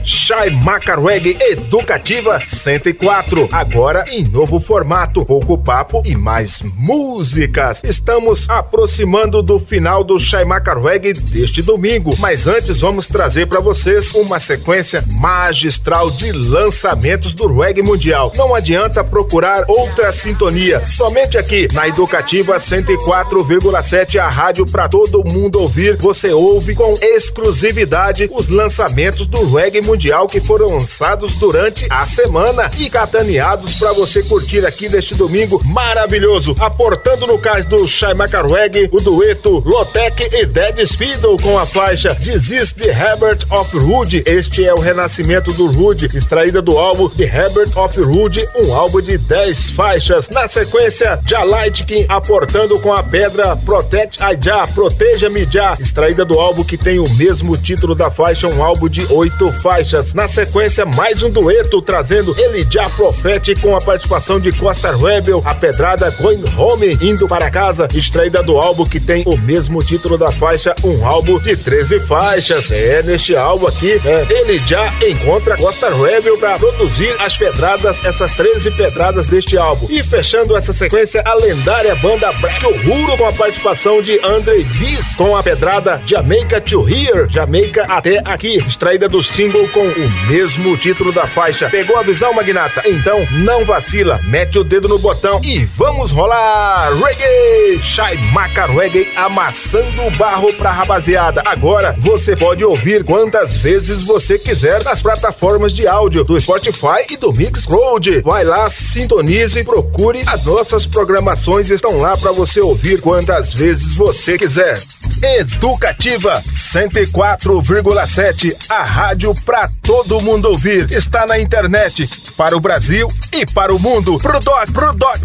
Shai 0.03 0.51
Macarweg 0.51 1.39
Educativa 1.39 2.41
104, 2.47 3.49
agora 3.53 4.07
em 4.11 4.27
novo 4.27 4.59
formato, 4.59 5.23
pouco 5.25 5.59
papo 5.59 6.01
e 6.05 6.17
mais 6.17 6.63
músicas. 6.77 7.83
Estamos 7.85 8.49
aproximando 8.49 9.43
do 9.43 9.59
final 9.59 10.03
do 10.03 10.19
Shai 10.19 10.47
Macarweg 10.47 11.13
deste 11.13 11.61
domingo, 11.61 12.17
mas 12.19 12.47
antes 12.47 12.81
vamos 12.81 13.07
trazer 13.07 13.45
para 13.47 13.61
vocês 13.61 14.15
uma 14.15 14.41
sequência 14.41 15.05
magistral 15.13 16.11
de 16.11 16.33
lançamentos 16.33 17.35
do 17.35 17.47
reggae 17.47 17.83
mundial. 17.83 18.33
Não 18.35 18.55
adianta 18.55 19.05
procurar 19.05 19.67
outra 19.69 20.11
sintonia, 20.11 20.87
somente 20.87 21.37
aqui 21.37 21.69
na 21.75 21.87
Educativa 21.87 22.59
104,7, 23.05 24.19
a 24.19 24.29
rádio 24.29 24.67
para 24.67 24.89
todo 24.89 25.25
mundo 25.25 25.61
ouvir. 25.61 25.97
Você 25.97 26.33
ouve 26.33 26.75
com 26.75 26.95
exclusividade 27.01 28.29
os 28.33 28.49
lançamentos 28.49 29.27
do 29.27 29.51
reggae 29.55 29.81
mundial 29.81 30.27
que 30.27 30.41
foram 30.41 30.73
lançados 30.73 31.37
durante 31.37 31.87
a 31.91 32.05
semana 32.07 32.71
e 32.79 32.91
cataneados 32.91 33.75
para 33.75 33.93
você 33.93 34.23
curtir 34.23 34.67
aqui 34.67 34.89
neste 34.89 35.15
domingo 35.15 35.61
maravilhoso. 35.65 36.55
Aportando 36.59 37.27
no 37.27 37.39
cais 37.39 37.65
do 37.65 37.87
Shaimaka 37.87 38.43
Reggae, 38.43 38.89
o 38.93 39.01
dueto 39.01 39.63
Lotec 39.65 40.29
e 40.33 40.47
Dead 40.47 40.87
Speedo 40.87 41.37
com 41.39 41.59
a 41.59 41.65
faixa 41.65 42.15
Desist 42.15 42.77
the 42.77 42.91
Herbert 42.91 43.47
of 43.51 43.77
Rude. 43.77 44.23
Este 44.27 44.65
é 44.65 44.75
o 44.75 44.81
renascimento 44.81 45.53
do 45.53 45.67
Rude, 45.67 46.09
extraída 46.15 46.61
do 46.61 46.77
álbum 46.79 47.09
The 47.09 47.25
Herbert 47.25 47.77
of 47.77 48.01
Rude, 48.01 48.47
um 48.57 48.75
álbum 48.75 49.01
de 49.01 49.17
10 49.19 49.71
faixas. 49.71 50.29
Na 50.29 50.47
sequência, 50.47 51.21
Jalaitkin 51.27 52.05
aportando 52.09 52.79
com 52.81 52.88
a 52.93 53.03
pedra 53.03 53.57
Protect 53.57 54.23
Aja, 54.23 54.67
Proteja-me 54.75 55.47
Já, 55.51 55.77
extraída 55.81 56.25
do 56.25 56.39
álbum 56.39 56.65
que 56.65 56.77
tem 56.77 56.99
o 56.99 57.09
mesmo 57.15 57.57
título 57.57 57.95
da 57.95 58.11
faixa, 58.11 58.47
um 58.47 58.63
álbum 58.63 58.89
de 58.89 59.05
oito 59.13 59.53
faixas. 59.61 60.15
Na 60.15 60.29
sequência, 60.29 60.85
mais 60.85 61.23
um 61.23 61.31
dueto 61.31 61.81
trazendo 61.83 62.35
Elijah 62.39 62.89
Profete 62.91 63.55
com 63.55 63.77
a 63.77 63.81
participação 63.81 64.39
de 64.39 64.53
Costa 64.53 64.95
Rebel, 64.97 65.43
a 65.45 65.55
pedrada 65.55 66.11
Going 66.21 66.45
Home, 66.57 66.99
indo 67.01 67.27
para 67.27 67.51
casa, 67.51 67.89
extraída 67.95 68.43
do 68.43 68.59
álbum 68.59 68.85
que 68.85 69.01
tem 69.01 69.23
o 69.27 69.37
mesmo 69.37 69.83
título 69.83 70.17
da 70.17 70.31
faixa, 70.31 70.75
um 70.85 71.07
álbum 71.07 71.39
de 71.39 71.57
13 71.57 72.01
faixas. 72.01 72.71
É, 72.71 73.03
neste 73.03 73.37
álbum 73.37 73.67
aqui, 73.67 74.01
é, 74.05 74.27
Elijah 74.41 74.95
encontra 75.09 75.57
Costa 75.57 75.89
Rebel 75.95 76.39
para 76.39 76.59
produzir 76.59 77.15
as 77.21 77.37
pedradas, 77.37 78.05
essas 78.05 78.37
13 78.37 78.71
pedradas 78.73 79.27
deste 79.27 79.57
álbum. 79.57 79.87
E 79.89 80.03
fechando 80.03 80.57
essa 80.57 80.73
sequência, 80.73 81.23
a 81.25 81.35
lendária 81.35 81.95
banda 81.97 82.33
Black 82.35 82.65
Uhuru 82.87 83.19
com 83.19 83.27
a 83.27 83.33
participação 83.33 84.01
de 84.01 84.19
Andre 84.25 84.63
Bis 84.63 85.17
com 85.17 85.37
a 85.37 85.43
pedrada 85.43 86.01
Jamaica 86.07 86.61
to 86.61 86.89
Here, 86.89 87.29
Jamaica 87.29 87.85
até 87.89 88.21
aqui, 88.25 88.59
extraída 88.59 89.09
do 89.09 89.23
single 89.23 89.69
com 89.69 89.87
o 89.87 90.11
mesmo 90.29 90.77
título 90.77 91.13
da 91.13 91.27
faixa. 91.27 91.69
Pegou 91.69 91.99
a 91.99 92.03
visão, 92.03 92.33
Magnata? 92.33 92.89
Então 92.89 93.27
não 93.45 93.65
vacila, 93.65 94.21
mete 94.25 94.59
o 94.59 94.65
dedo 94.65 94.89
no 94.89 94.99
botão 94.99 95.41
e 95.43 95.65
vamos 95.65 96.13
rolar! 96.13 96.93
Reggae! 96.95 97.83
Shai 97.83 98.17
Maca 98.33 98.67
Reggae 98.67 99.09
amassando 99.17 100.07
o 100.07 100.11
barro 100.13 100.53
pra 100.55 100.71
rapaziada. 100.71 101.43
Agora 101.45 101.95
você 101.99 102.37
pode 102.37 102.65
ouvir 102.65 103.05
quantas 103.05 103.57
vezes 103.57 104.03
você 104.03 104.39
quiser 104.39 104.83
nas 104.85 105.03
plataformas 105.03 105.75
de 105.75 105.87
áudio 105.87 106.25
do 106.25 106.41
Spotify 106.41 107.05
e 107.11 107.17
do 107.17 107.33
Mixcloud. 107.33 108.23
Vai 108.23 108.45
lá, 108.45 108.71
sintonize, 108.71 109.63
procure. 109.65 110.23
As 110.27 110.45
nossas 110.45 110.87
programações 110.87 111.71
estão 111.71 111.99
lá 111.99 112.17
para 112.17 112.33
você 112.33 112.61
ouvir 112.61 112.68
quantas 113.01 113.55
vezes 113.55 113.95
você 113.95 114.37
quiser. 114.37 114.83
Educativa 115.23 116.43
104,7, 116.55 118.55
a 118.69 118.83
rádio 118.83 119.35
para 119.45 119.71
todo 119.83 120.21
mundo 120.21 120.51
ouvir. 120.51 120.93
Está 120.93 121.27
na 121.27 121.39
internet 121.39 122.09
para 122.37 122.55
o 122.57 122.61
Brasil 122.61 123.11
e 123.33 123.47
para 123.47 123.75
o 123.75 123.79
mundo. 123.79 124.19
Pro 124.19 124.39
doc, 124.41 124.71
pro 124.71 124.93
doc. 124.93 125.19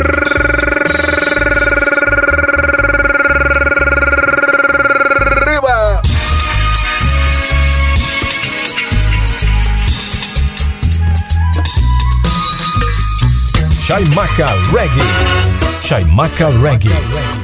Chaimaca 13.81 14.53
Reggae. 14.71 15.52
Chaimaca 15.83 16.47
Reggae. 16.61 17.42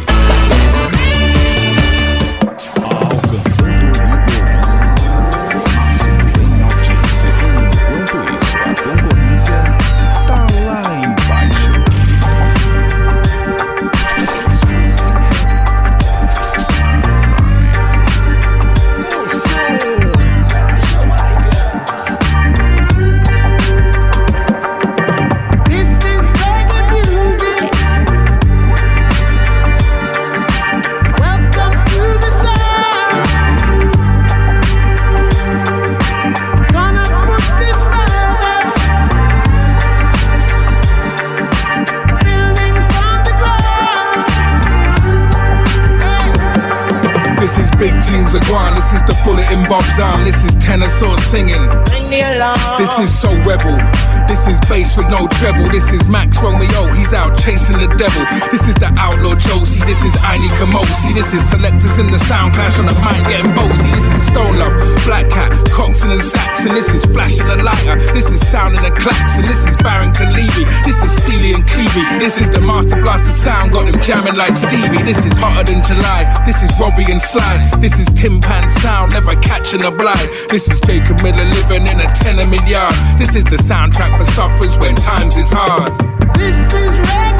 In 49.51 49.63
Bob's 49.67 49.97
arm. 49.99 50.23
This 50.23 50.43
is 50.43 50.55
tenor 50.55 50.89
sword 50.89 51.19
singing. 51.19 51.65
Bring 51.89 52.09
the 52.09 52.21
alarm. 52.21 52.77
This 52.77 52.93
is 52.99 53.09
so 53.09 53.33
rebel. 53.41 53.77
This 54.29 54.45
is 54.45 54.61
bass 54.69 54.95
with 54.95 55.09
no 55.09 55.25
treble. 55.41 55.65
This 55.73 55.91
is 55.91 56.07
Max 56.07 56.41
Romeo. 56.41 56.85
He's 56.93 57.13
out 57.13 57.37
chasing 57.37 57.81
the 57.81 57.89
devil. 57.97 58.21
This 58.53 58.67
is 58.69 58.75
the 58.75 58.93
outlaw 58.93 59.33
Josie. 59.33 59.81
This 59.85 60.05
is 60.05 60.13
Aini 60.21 60.49
Kamosi. 60.61 61.15
This 61.15 61.33
is 61.33 61.41
selectors 61.49 61.97
in 61.97 62.11
the 62.11 62.19
sound 62.19 62.53
clash 62.53 62.77
on 62.77 62.85
the 62.85 62.93
mic 63.01 63.25
getting 63.25 63.51
boasty. 63.57 63.89
This 63.93 64.05
is 64.05 64.21
Stone 64.29 64.59
Love, 64.61 64.73
Black 65.05 65.29
Cat, 65.31 65.49
Coxon 65.73 66.11
and 66.11 66.23
Saxon. 66.23 66.75
This 66.75 66.93
is 66.93 67.05
flashing 67.09 67.49
a 67.49 67.57
lighter. 67.57 67.97
This 68.13 68.29
is 68.31 68.45
sounding 68.45 68.85
a 68.85 68.91
klaxon. 68.91 69.45
This 69.45 69.65
is 69.65 69.75
Barrington 69.77 70.29
Levy. 70.33 70.65
This 70.85 71.01
is 71.01 71.11
Steely 71.23 71.53
and 71.57 71.65
Clevey. 71.65 72.19
This 72.19 72.39
is 72.39 72.49
the 72.51 72.61
Master 72.61 73.01
Blaster 73.01 73.31
sound. 73.31 73.73
Got 73.73 73.91
them 73.91 73.99
jamming 74.01 74.35
like 74.35 74.53
Stevie. 74.53 75.01
This 75.03 75.25
is 75.25 75.33
hotter 75.37 75.73
than 75.73 75.81
July. 75.81 76.29
This 76.45 76.61
is 76.61 76.69
Robbie 76.79 77.09
and 77.09 77.21
Sly. 77.21 77.71
This 77.79 77.97
is 77.97 78.05
Tim 78.13 78.39
Pan 78.39 78.69
sound. 78.69 79.13
Never 79.13 79.38
catching 79.41 79.83
a 79.83 79.91
blind. 79.91 80.29
This 80.49 80.69
is 80.69 80.79
Jacob 80.81 81.21
Miller 81.23 81.45
living 81.45 81.87
in 81.87 81.99
a 81.99 82.13
tenement 82.15 82.67
yard. 82.67 82.93
This 83.17 83.35
is 83.35 83.43
the 83.43 83.57
soundtrack 83.57 84.17
for 84.17 84.25
suffers 84.25 84.77
when 84.77 84.95
times 84.95 85.37
is 85.37 85.51
hard. 85.51 85.91
This 86.35 86.57
is 86.73 86.99
reggae 87.09 87.38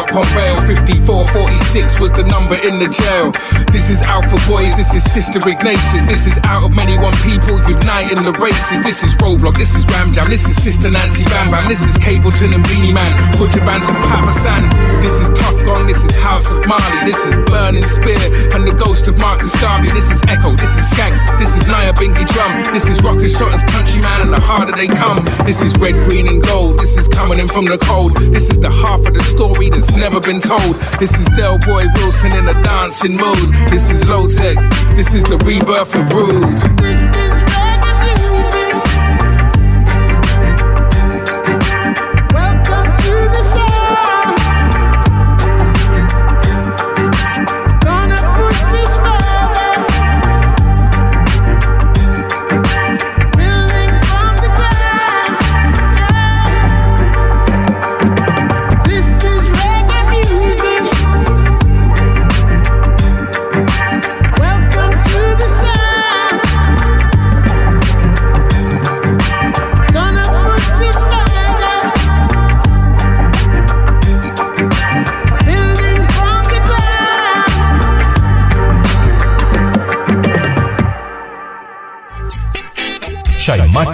out 0.00 0.08
Pompeo 0.08 0.56
54, 0.66 1.28
46 1.28 1.69
six 1.70 2.00
was 2.00 2.10
the 2.10 2.26
number 2.26 2.58
in 2.66 2.82
the 2.82 2.90
jail. 2.90 3.30
This 3.70 3.90
is 3.94 4.02
Alpha 4.02 4.34
Boys, 4.50 4.74
this 4.74 4.90
is 4.90 5.06
Sister 5.06 5.38
Ignatius, 5.38 6.02
this 6.02 6.26
is 6.26 6.42
out 6.42 6.66
of 6.66 6.74
many 6.74 6.98
one 6.98 7.14
people 7.22 7.62
uniting 7.70 8.26
the 8.26 8.34
races. 8.42 8.82
This 8.82 9.06
is 9.06 9.14
Roblox, 9.22 9.54
this 9.54 9.78
is 9.78 9.86
Ram 9.94 10.10
Jam, 10.10 10.26
this 10.26 10.42
is 10.50 10.58
Sister 10.58 10.90
Nancy 10.90 11.22
Bam 11.30 11.54
Bam, 11.54 11.70
this 11.70 11.86
is 11.86 11.94
Cableton 11.94 12.58
and 12.58 12.64
Beanie 12.66 12.90
Man, 12.90 13.14
Butcherband 13.38 13.86
and 13.86 14.02
Papa 14.02 14.34
San. 14.34 14.66
This 14.98 15.14
is 15.14 15.30
Tough 15.38 15.62
Gong, 15.62 15.86
this 15.86 16.02
is 16.02 16.10
House 16.18 16.50
of 16.50 16.66
Marley, 16.66 17.06
this 17.06 17.22
is 17.22 17.34
Burning 17.46 17.86
Spear 17.86 18.18
and 18.58 18.66
the 18.66 18.74
ghost 18.74 19.06
of 19.06 19.14
Marcus 19.22 19.54
Garvey. 19.62 19.94
This 19.94 20.10
is 20.10 20.20
Echo, 20.26 20.50
this 20.58 20.74
is 20.74 20.90
Skanks, 20.90 21.22
this 21.38 21.54
is 21.54 21.70
Naya 21.70 21.92
Binky 21.94 22.26
Drum, 22.34 22.66
this 22.74 22.90
is 22.90 22.98
Rocket 23.06 23.30
Shotters, 23.30 23.62
Countryman, 23.70 24.26
and 24.26 24.32
the 24.34 24.42
harder 24.42 24.74
they 24.74 24.88
come. 24.88 25.22
This 25.46 25.62
is 25.62 25.70
Red, 25.78 25.94
Green, 26.10 26.26
and 26.26 26.42
Gold, 26.42 26.80
this 26.80 26.96
is 26.96 27.06
coming 27.06 27.38
in 27.38 27.46
from 27.46 27.66
the 27.66 27.78
cold. 27.78 28.16
This 28.34 28.50
is 28.50 28.58
the 28.58 28.70
half 28.70 29.06
of 29.06 29.14
the 29.14 29.22
story 29.22 29.70
that's 29.70 29.94
never 29.94 30.18
been 30.18 30.40
told. 30.40 30.74
This 30.98 31.14
is 31.14 31.30
Del 31.38 31.59
Boy 31.66 31.86
Wilson 31.96 32.34
in 32.36 32.48
a 32.48 32.54
dancing 32.62 33.16
mood. 33.16 33.52
This 33.68 33.90
is 33.90 34.06
Low 34.06 34.28
Tech. 34.28 34.56
This 34.96 35.14
is 35.14 35.22
the 35.24 35.36
rebirth 35.44 35.94
of 35.94 36.12
Rude. 36.12 37.49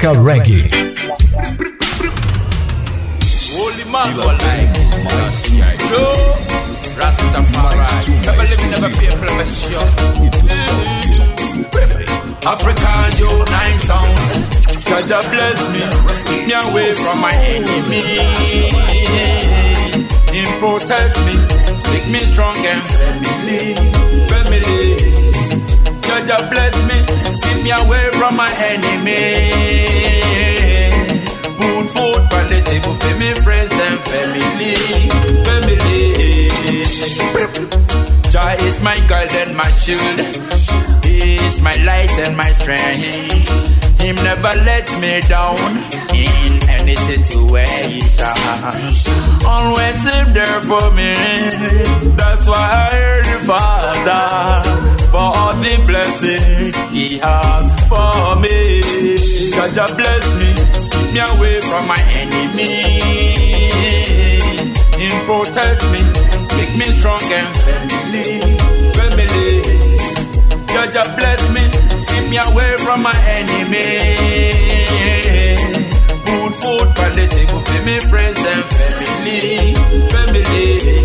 Chaimaca 0.07 0.15
Reggae. 0.23 0.63
Holy 3.57 3.85
man, 3.91 4.11
Rastafari. 6.97 7.77
Never 8.25 8.47
never 8.71 8.91
show. 9.47 9.87
African 12.47 13.07
unite 13.19 13.81
sound. 13.81 14.19
Jaja 14.87 15.21
bless 15.31 15.61
me, 15.73 15.83
keep 16.27 16.43
me 16.47 16.55
away 16.55 16.95
from 16.95 17.19
my 17.21 17.35
enemy. 17.35 18.03
Him 20.31 20.51
protect 20.61 21.19
me, 21.27 21.35
make 21.91 22.07
me 22.09 22.21
strong 22.21 22.57
and 22.57 22.83
family, 22.83 23.75
family. 24.29 25.26
Jaja 26.17 26.49
bless 26.49 26.75
me, 26.89 26.97
keep 27.43 27.63
me 27.63 27.71
away 27.71 28.09
from 28.13 28.37
my 28.37 28.51
enemy. 28.73 29.21
Put 31.59 31.85
food 31.93 32.23
on 32.33 32.49
the 32.49 32.63
table 32.65 32.95
for 32.95 33.15
me 33.21 33.35
friends 33.45 33.73
and 33.73 34.01
family, 34.09 34.77
family. 35.45 36.49
Joy 38.31 38.57
is 38.67 38.81
my 38.81 38.99
guide 39.07 39.35
and 39.35 39.55
my 39.55 39.71
shield. 39.73 41.05
He 41.05 41.37
is 41.37 41.61
my 41.61 41.75
light 41.85 42.19
and 42.25 42.35
my 42.35 42.51
strength. 42.53 44.01
Him 44.01 44.17
never 44.17 44.53
let 44.65 44.89
me 44.99 45.21
down 45.29 45.77
in 46.15 46.63
any 46.71 46.97
situation. 46.97 48.25
Always 49.45 50.03
him 50.03 50.33
there 50.33 50.63
for 50.63 50.91
me. 50.93 51.13
That's 52.17 52.47
why 52.47 52.65
I 52.73 52.97
hear 52.97 53.23
the 53.23 53.39
Father 53.45 54.96
for 55.17 55.33
all 55.39 55.55
the 55.65 55.75
blessings 55.89 56.77
He 56.93 57.19
has 57.25 57.65
for 57.89 58.37
me. 58.45 58.83
God 59.57 59.97
bless 59.97 60.25
me, 60.41 60.49
keep 60.93 61.09
me 61.15 61.21
away 61.33 61.57
from 61.69 61.85
my 61.89 62.01
enemy. 62.21 62.75
Him 65.01 65.17
protect 65.29 65.81
me, 65.93 66.03
make 66.57 66.73
me 66.81 66.87
strong 66.99 67.25
and 67.41 67.51
family, 67.65 68.29
family. 68.97 69.49
Jaja 70.73 71.05
bless 71.17 71.43
me, 71.55 71.65
keep 72.09 72.25
me 72.33 72.37
away 72.49 72.73
from 72.85 73.03
my 73.09 73.17
enemy. 73.39 73.89
Put 76.27 76.53
food 76.61 76.89
table 77.33 77.61
for 77.67 77.81
me 77.89 78.01
friends 78.01 78.41
and 78.53 78.65
family, 78.77 79.75
family. 80.13 80.96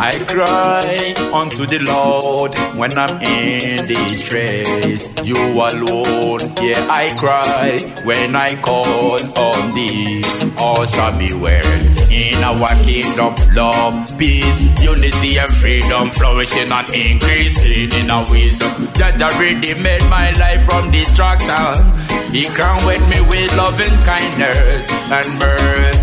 I 0.00 0.16
cry 0.24 1.14
unto 1.32 1.66
the 1.66 1.80
Lord 1.80 2.54
when 2.78 2.96
I'm 2.96 3.20
in 3.20 3.86
distress. 3.86 5.08
You 5.26 5.36
alone, 5.36 6.40
yeah, 6.62 6.86
I 6.88 7.10
cry 7.18 7.80
when 8.04 8.36
I 8.36 8.54
call 8.62 9.18
on 9.38 9.74
thee. 9.74 10.22
All 10.56 10.86
shall 10.86 11.18
be 11.18 11.32
well 11.32 11.66
in 12.10 12.42
our 12.44 12.74
kingdom, 12.84 13.34
love, 13.54 14.16
peace, 14.16 14.58
unity, 14.80 15.38
and 15.38 15.54
freedom, 15.54 16.10
flourishing 16.10 16.70
and 16.70 16.88
increasing 16.90 17.92
in 17.92 18.10
our 18.10 18.28
wisdom. 18.30 18.70
That 18.98 19.20
already 19.20 19.74
made 19.74 20.02
my 20.08 20.30
life 20.32 20.64
from 20.64 20.90
destruction. 20.92 21.74
He 22.32 22.46
crowned 22.54 22.86
me 23.10 23.20
with 23.28 23.56
loving 23.56 23.96
kindness 24.06 24.86
and 25.10 25.38
mercy. 25.40 25.97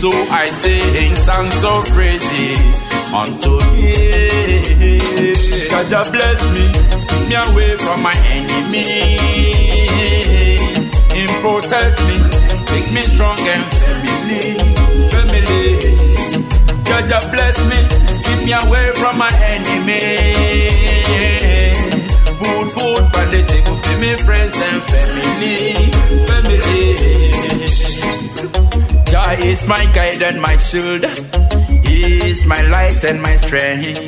So 0.00 0.10
I 0.10 0.46
sing 0.50 1.14
songs 1.16 1.64
of 1.64 1.86
praises 1.90 2.82
unto 3.14 3.58
Him. 3.78 4.98
God 5.70 6.12
bless 6.12 6.40
me, 6.54 6.64
keep 7.08 7.28
me 7.28 7.34
away 7.36 7.76
from 7.78 8.02
my 8.02 8.14
enemy. 8.32 8.86
Him 11.16 11.30
protect 11.40 11.96
me, 12.08 12.16
make 12.72 12.88
me 12.92 13.02
strong 13.14 13.38
and 13.38 13.64
family, 13.80 14.58
family. 15.12 15.62
God 16.84 17.30
bless 17.30 17.56
me, 17.70 17.78
keep 18.24 18.40
me 18.46 18.52
away 18.52 18.92
from 18.96 19.18
my 19.18 19.30
enemy. 19.54 20.02
Put 22.38 22.70
food 22.74 23.02
on 23.18 23.26
the 23.30 23.40
table 23.46 23.76
for 23.76 23.96
me 23.98 24.16
friends 24.16 24.56
and 24.56 24.82
family, 24.82 25.74
family. 26.26 26.51
Jah 29.12 29.36
is 29.44 29.66
my 29.66 29.84
guide 29.92 30.22
and 30.22 30.40
my 30.40 30.56
shield. 30.56 31.04
He 31.84 32.30
is 32.30 32.46
my 32.46 32.62
light 32.62 33.04
and 33.04 33.20
my 33.20 33.36
strength. 33.36 34.00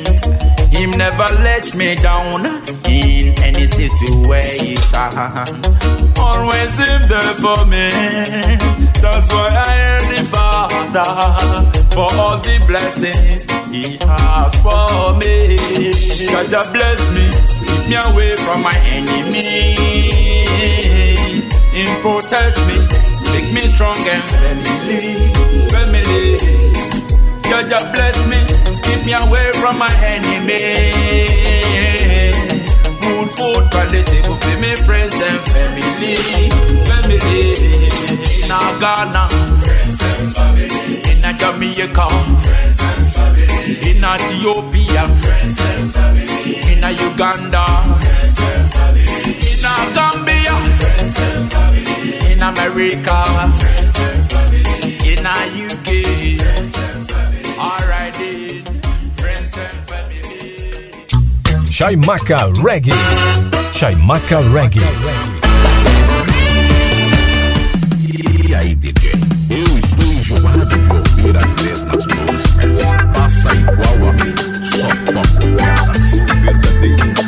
Him 0.73 0.89
never 0.97 1.29
let 1.43 1.75
me 1.75 1.93
down 1.93 2.43
in 2.89 3.37
any 3.39 3.67
situation. 3.67 5.11
Always 6.17 6.73
him 6.81 7.01
there 7.07 7.35
for 7.43 7.61
me. 7.67 7.87
That's 9.03 9.29
why 9.31 9.49
I 9.69 9.75
am 9.93 10.03
the 10.15 10.23
Father 10.33 11.11
for 11.93 12.09
all 12.19 12.39
the 12.39 12.57
blessings 12.65 13.45
He 13.69 13.99
has 14.09 14.55
for 14.65 15.13
me. 15.21 15.55
God 16.33 16.49
just 16.49 16.73
bless 16.73 16.99
me, 17.13 17.25
keep 17.61 17.89
me 17.89 17.95
away 17.95 18.35
from 18.37 18.63
my 18.63 18.77
enemy. 18.89 19.75
Protect 22.01 22.57
me, 22.67 22.77
make 23.35 23.51
me 23.53 23.63
strong 23.75 23.97
and 24.13 24.23
family, 24.31 25.01
family. 25.73 26.23
God 27.49 27.63
just 27.71 27.87
bless 27.93 28.15
me, 28.31 28.39
keep 28.85 29.01
me 29.07 29.13
away 29.23 29.47
from 29.61 29.75
my 29.83 29.93
enemy. 30.13 30.63
Good 33.03 33.29
food 33.37 33.63
for 33.73 33.85
the 33.93 34.01
table 34.11 34.37
for 34.43 34.55
me 34.63 34.71
friends 34.87 35.17
and 35.27 35.39
family, 35.53 36.15
family. 36.89 37.43
In 38.43 38.51
Ghana, 38.81 39.23
friends 39.65 40.01
and 40.09 40.27
family. 40.35 40.95
In 41.11 41.37
Jamaica, 41.41 42.07
friends 42.45 42.79
and 42.89 43.05
family. 43.15 43.47
In 43.89 44.03
Ethiopia, 44.13 45.03
friends 45.23 45.59
and 45.69 45.85
family. 45.95 46.51
In 46.71 46.83
Uganda, 47.07 47.65
friends 48.03 48.39
and 48.49 48.65
family. 48.73 49.35
In 49.53 49.95
Gambia, 49.95 50.34
America, 52.45 53.23
friends 53.57 53.97
and 53.97 54.29
family. 54.29 54.61
In 55.11 55.25
UK, 55.65 55.89
friends 56.39 56.77
and 56.77 57.09
family. 57.09 57.43
Alright 57.57 58.13
then, 58.13 58.63
friends 59.17 59.57
and 59.57 59.79
family. 59.89 61.01
Chaimaca 61.71 62.53
Reggae. 62.61 62.93
Chaimaca 63.73 64.41
Reggae. 64.53 64.85
E 68.47 68.53
aí, 68.53 68.75
DJ? 68.75 69.11
Eu 69.49 69.79
estou 69.79 70.13
enjoado 70.13 70.65
de 70.67 70.75
ouvir 70.75 71.37
as 71.37 71.51
mesmas 71.63 72.05
músicas. 72.05 72.77
Faça 73.15 73.55
igual 73.55 74.09
a 74.09 74.13
mim, 74.13 74.35
só 74.63 74.87
toco 75.11 75.47
elas. 75.59 76.13
O 76.13 76.25
verdadeiro 76.41 77.24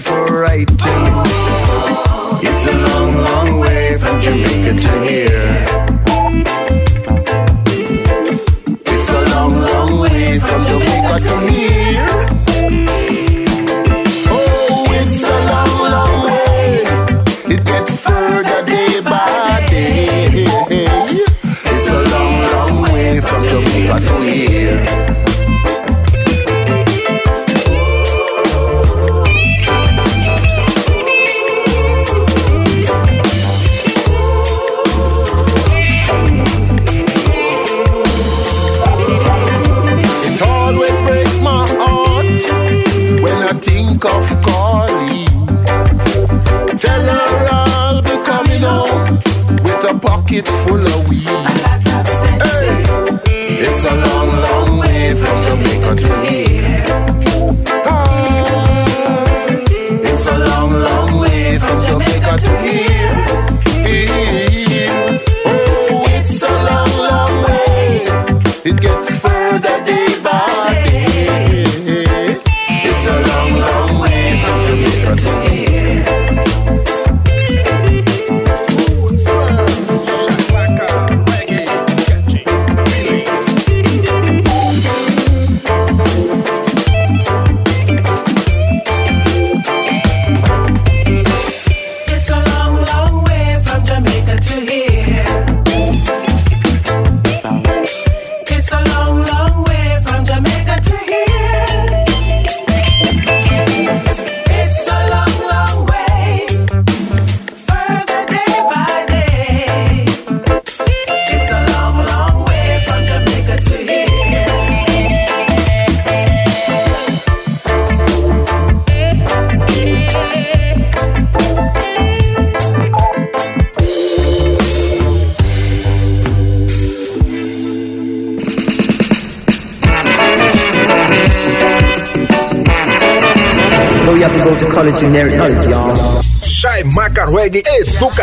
for 0.00 0.40
writing. 0.40 1.19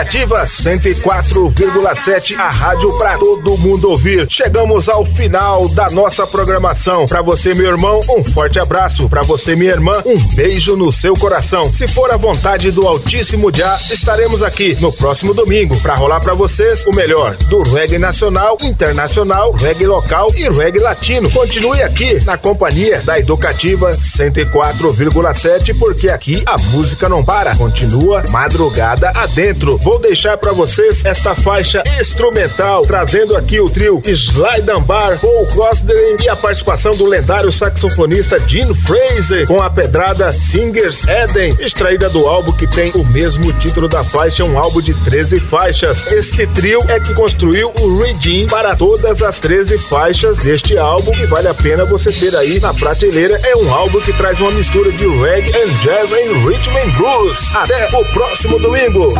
Educativa 0.07 0.45
104,7, 0.45 2.39
a 2.39 2.49
rádio 2.49 2.97
para 2.97 3.17
todo 3.17 3.57
mundo 3.57 3.89
ouvir. 3.89 4.25
Chegamos 4.29 4.87
ao 4.87 5.05
final 5.05 5.67
da 5.67 5.89
nossa 5.89 6.25
programação. 6.25 7.05
Para 7.05 7.21
você, 7.21 7.53
meu 7.53 7.65
irmão, 7.65 7.99
um 8.17 8.23
forte 8.23 8.57
abraço. 8.57 9.09
Para 9.09 9.21
você, 9.23 9.53
minha 9.53 9.71
irmã, 9.71 10.01
um 10.05 10.17
beijo 10.33 10.77
no 10.77 10.93
seu 10.93 11.13
coração. 11.13 11.73
Se 11.73 11.89
for 11.89 12.09
a 12.09 12.15
vontade 12.15 12.71
do 12.71 12.87
Altíssimo 12.87 13.53
Já, 13.53 13.77
estaremos 13.91 14.41
aqui 14.41 14.77
no 14.79 14.93
próximo 14.93 15.33
domingo 15.33 15.77
para 15.81 15.95
rolar 15.95 16.21
para 16.21 16.33
vocês 16.33 16.85
o 16.85 16.95
melhor 16.95 17.35
do 17.49 17.61
reggae 17.63 17.97
nacional, 17.97 18.57
internacional, 18.61 19.51
reggae 19.51 19.85
local 19.85 20.31
e 20.37 20.47
reggae 20.47 20.79
latino. 20.79 21.29
Continue 21.31 21.83
aqui 21.83 22.23
na 22.23 22.37
companhia 22.37 23.01
da 23.01 23.19
Educativa 23.19 23.91
104,7, 23.91 25.77
porque 25.77 26.07
aqui 26.09 26.41
a 26.45 26.57
música 26.57 27.09
não 27.09 27.25
para. 27.25 27.57
Continua 27.57 28.23
madrugada 28.29 29.09
adentro. 29.09 29.77
Vou 29.79 29.96
deixar 29.99 30.37
para 30.37 30.51
vocês 30.51 31.03
esta 31.05 31.35
faixa 31.35 31.83
instrumental, 31.99 32.83
trazendo 32.85 33.35
aqui 33.35 33.59
o 33.59 33.69
trio 33.69 34.01
Sly 34.05 34.61
Dunbar, 34.61 35.19
Paul 35.19 35.45
Crossley 35.47 36.17
e 36.21 36.29
a 36.29 36.35
participação 36.35 36.95
do 36.95 37.05
lendário 37.05 37.51
saxofonista 37.51 38.39
Gene 38.47 38.73
Fraser 38.75 39.47
com 39.47 39.61
a 39.61 39.69
pedrada 39.69 40.31
Singers 40.31 41.05
Eden, 41.07 41.55
extraída 41.59 42.09
do 42.09 42.27
álbum 42.27 42.51
que 42.51 42.67
tem 42.67 42.91
o 42.95 43.03
mesmo 43.05 43.51
título 43.53 43.87
da 43.87 44.03
faixa, 44.03 44.43
um 44.43 44.57
álbum 44.57 44.81
de 44.81 44.93
13 44.93 45.39
faixas. 45.39 46.05
Este 46.11 46.45
trio 46.47 46.83
é 46.87 46.99
que 46.99 47.13
construiu 47.13 47.71
o 47.79 47.97
Redeem 47.99 48.47
para 48.47 48.75
todas 48.75 49.21
as 49.21 49.39
13 49.39 49.77
faixas 49.77 50.39
deste 50.39 50.77
álbum 50.77 51.13
e 51.15 51.25
vale 51.25 51.47
a 51.47 51.53
pena 51.53 51.85
você 51.85 52.11
ter 52.11 52.35
aí 52.35 52.59
na 52.59 52.73
prateleira. 52.73 53.39
É 53.45 53.55
um 53.55 53.73
álbum 53.73 53.99
que 54.01 54.13
traz 54.13 54.39
uma 54.39 54.51
mistura 54.51 54.91
de 54.91 55.07
reggae 55.07 55.51
and 55.57 55.71
jazz 55.79 56.11
and 56.11 56.45
rhythm 56.45 56.75
and 56.77 56.91
blues. 56.97 57.55
Até 57.55 57.87
o 57.97 58.05
próximo 58.13 58.59
domingo. 58.59 59.13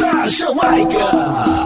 Da 0.00 0.28
Jamaica. 0.28 1.65